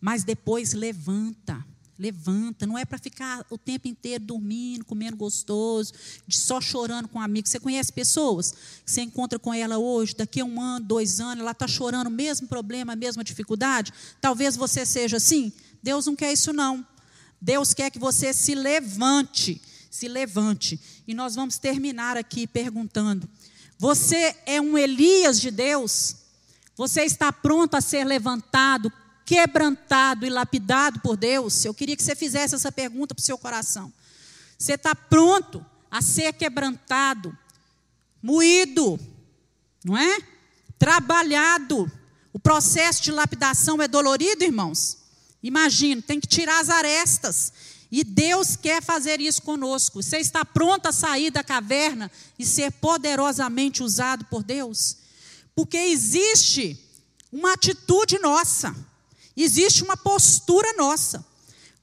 [0.00, 1.64] mas depois levanta.
[1.98, 5.92] Levanta, não é para ficar o tempo inteiro dormindo, comendo gostoso,
[6.28, 7.50] só chorando com amigos.
[7.50, 8.52] Você conhece pessoas
[8.84, 12.06] que você encontra com ela hoje, daqui a um ano, dois anos, ela está chorando
[12.06, 13.92] o mesmo problema, a mesma dificuldade?
[14.20, 15.52] Talvez você seja assim.
[15.82, 16.86] Deus não quer isso, não.
[17.40, 20.78] Deus quer que você se levante, se levante.
[21.06, 23.28] E nós vamos terminar aqui perguntando:
[23.76, 26.16] você é um Elias de Deus?
[26.76, 28.92] Você está pronto a ser levantado
[29.28, 31.62] quebrantado e lapidado por Deus?
[31.62, 33.92] Eu queria que você fizesse essa pergunta para o seu coração.
[34.58, 37.36] Você está pronto a ser quebrantado,
[38.22, 38.98] moído,
[39.84, 40.18] não é?
[40.78, 41.92] Trabalhado.
[42.32, 44.96] O processo de lapidação é dolorido, irmãos?
[45.42, 47.52] Imagina, tem que tirar as arestas.
[47.92, 50.02] E Deus quer fazer isso conosco.
[50.02, 54.96] Você está pronto a sair da caverna e ser poderosamente usado por Deus?
[55.54, 56.82] Porque existe
[57.30, 58.74] uma atitude nossa.
[59.42, 61.24] Existe uma postura nossa.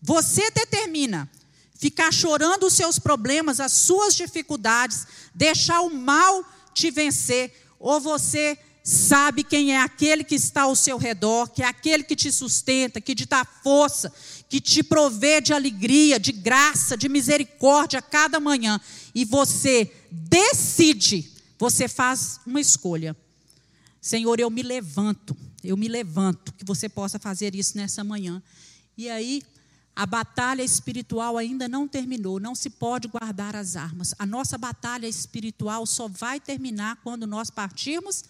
[0.01, 1.29] Você determina
[1.77, 6.43] ficar chorando os seus problemas, as suas dificuldades, deixar o mal
[6.73, 11.65] te vencer, ou você sabe quem é aquele que está ao seu redor, que é
[11.65, 14.13] aquele que te sustenta, que te dá força,
[14.47, 18.79] que te provê de alegria, de graça, de misericórdia a cada manhã,
[19.13, 23.15] e você decide, você faz uma escolha.
[23.99, 25.35] Senhor, eu me levanto
[25.65, 28.41] eu me levanto, que você possa fazer isso nessa manhã.
[28.97, 29.41] E aí,
[29.95, 34.13] a batalha espiritual ainda não terminou, não se pode guardar as armas.
[34.19, 38.25] A nossa batalha espiritual só vai terminar quando nós partirmos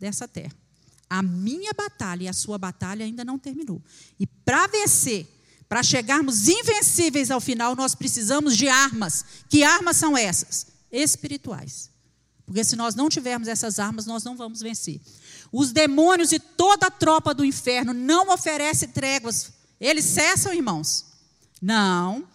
[0.00, 0.54] dessa terra.
[1.10, 3.82] A minha batalha e a sua batalha ainda não terminou.
[4.18, 5.26] E para vencer,
[5.68, 9.24] para chegarmos invencíveis ao final, nós precisamos de armas.
[9.50, 10.66] Que armas são essas?
[10.90, 11.90] Espirituais.
[12.46, 15.00] Porque se nós não tivermos essas armas, nós não vamos vencer.
[15.52, 19.52] Os demônios e toda a tropa do inferno não oferecem tréguas.
[19.78, 21.04] Eles cessam, irmãos?
[21.60, 22.26] Não.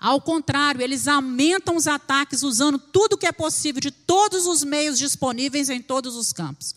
[0.00, 4.98] Ao contrário, eles aumentam os ataques usando tudo que é possível, de todos os meios
[4.98, 6.74] disponíveis em todos os campos.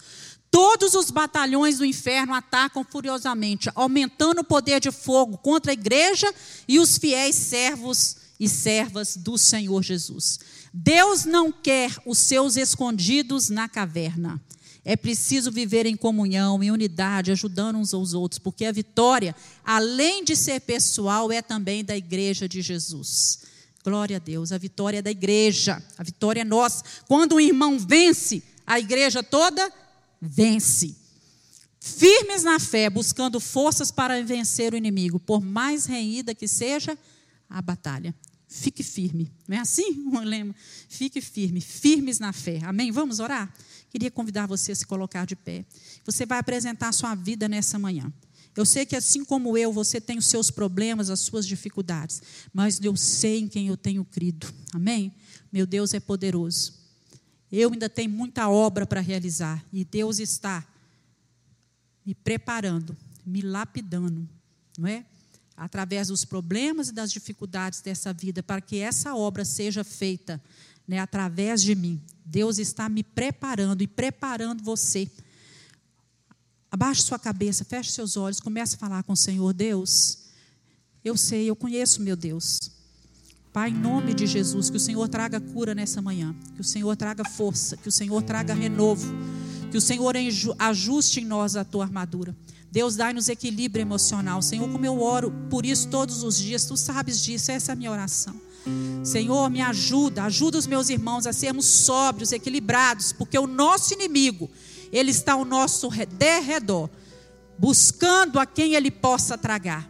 [0.51, 6.31] Todos os batalhões do inferno atacam furiosamente, aumentando o poder de fogo contra a igreja
[6.67, 10.39] e os fiéis servos e servas do Senhor Jesus.
[10.71, 14.39] Deus não quer os seus escondidos na caverna.
[14.85, 20.23] É preciso viver em comunhão, em unidade, ajudando uns aos outros, porque a vitória, além
[20.23, 23.39] de ser pessoal, é também da igreja de Jesus.
[23.83, 26.83] Glória a Deus, a vitória é da igreja, a vitória é nossa.
[27.07, 29.71] Quando um irmão vence, a igreja toda
[30.21, 30.95] vence.
[31.79, 36.97] Firmes na fé, buscando forças para vencer o inimigo, por mais reída que seja
[37.49, 38.15] a batalha.
[38.47, 39.31] Fique firme.
[39.47, 40.55] Não é assim o lema?
[40.87, 42.59] Fique firme, firmes na fé.
[42.63, 42.91] Amém?
[42.91, 43.53] Vamos orar?
[43.93, 45.63] Queria convidar você a se colocar de pé.
[46.03, 48.11] Você vai apresentar a sua vida nessa manhã.
[48.57, 52.19] Eu sei que assim como eu, você tem os seus problemas, as suas dificuldades,
[52.51, 54.51] mas eu sei em quem eu tenho crido.
[54.73, 55.13] Amém?
[55.51, 56.73] Meu Deus é poderoso.
[57.51, 60.67] Eu ainda tenho muita obra para realizar e Deus está
[62.03, 64.27] me preparando, me lapidando,
[64.75, 65.05] não é?
[65.55, 70.41] através dos problemas e das dificuldades dessa vida, para que essa obra seja feita
[70.87, 72.01] né, através de mim.
[72.25, 75.09] Deus está me preparando e preparando você.
[76.71, 79.53] Abaixe sua cabeça, feche seus olhos, comece a falar com o Senhor.
[79.53, 80.19] Deus,
[81.03, 82.71] eu sei, eu conheço meu Deus.
[83.51, 86.95] Pai, em nome de Jesus, que o Senhor traga cura nessa manhã, que o Senhor
[86.95, 89.13] traga força, que o Senhor traga renovo,
[89.69, 90.15] que o Senhor
[90.57, 92.35] ajuste em nós a tua armadura.
[92.71, 94.41] Deus, dai-nos equilíbrio emocional.
[94.41, 97.75] Senhor, como eu oro por isso todos os dias, tu sabes disso, essa é a
[97.75, 98.35] minha oração.
[99.03, 104.49] Senhor, me ajuda, ajuda os meus irmãos a sermos sóbrios, equilibrados, porque o nosso inimigo,
[104.91, 106.89] ele está ao nosso derredor,
[107.57, 109.89] buscando a quem ele possa tragar,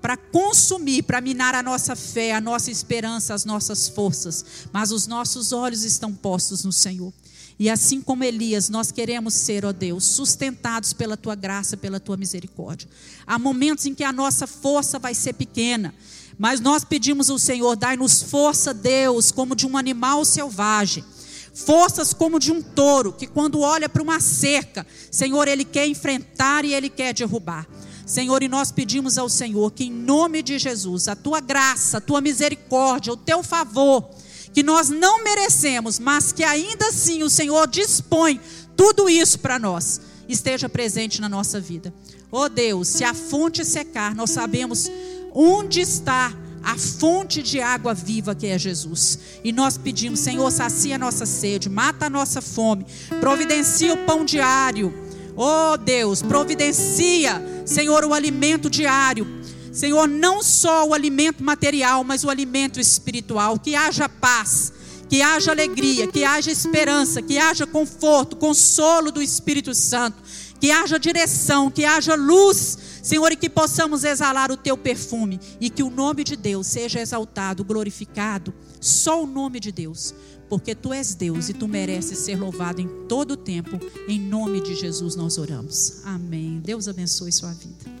[0.00, 4.44] para consumir, para minar a nossa fé, a nossa esperança, as nossas forças.
[4.72, 7.12] Mas os nossos olhos estão postos no Senhor.
[7.60, 12.16] E assim como Elias, nós queremos ser, ó Deus, sustentados pela tua graça, pela tua
[12.16, 12.88] misericórdia.
[13.26, 15.94] Há momentos em que a nossa força vai ser pequena,
[16.38, 21.04] mas nós pedimos ao Senhor, dai-nos força, Deus, como de um animal selvagem.
[21.52, 26.64] Forças como de um touro, que quando olha para uma cerca, Senhor, ele quer enfrentar
[26.64, 27.68] e ele quer derrubar.
[28.06, 32.00] Senhor, e nós pedimos ao Senhor que, em nome de Jesus, a tua graça, a
[32.00, 34.08] tua misericórdia, o teu favor,
[34.52, 38.40] que nós não merecemos, mas que ainda assim o Senhor dispõe
[38.76, 41.92] tudo isso para nós, esteja presente na nossa vida.
[42.30, 44.90] Oh Deus, se a fonte secar, nós sabemos
[45.32, 46.32] onde está
[46.62, 49.18] a fonte de água viva que é Jesus.
[49.42, 52.86] E nós pedimos, Senhor, sacia a nossa sede, mata a nossa fome,
[53.20, 54.92] providencia o pão diário.
[55.36, 59.39] Oh Deus, providencia, Senhor, o alimento diário
[59.72, 63.58] Senhor, não só o alimento material, mas o alimento espiritual.
[63.58, 64.72] Que haja paz,
[65.08, 70.22] que haja alegria, que haja esperança, que haja conforto, consolo do Espírito Santo,
[70.60, 75.70] que haja direção, que haja luz, Senhor, e que possamos exalar o teu perfume e
[75.70, 80.14] que o nome de Deus seja exaltado, glorificado, só o nome de Deus,
[80.48, 83.80] porque tu és Deus e tu mereces ser louvado em todo o tempo.
[84.06, 86.02] Em nome de Jesus nós oramos.
[86.04, 86.60] Amém.
[86.62, 88.00] Deus abençoe sua vida.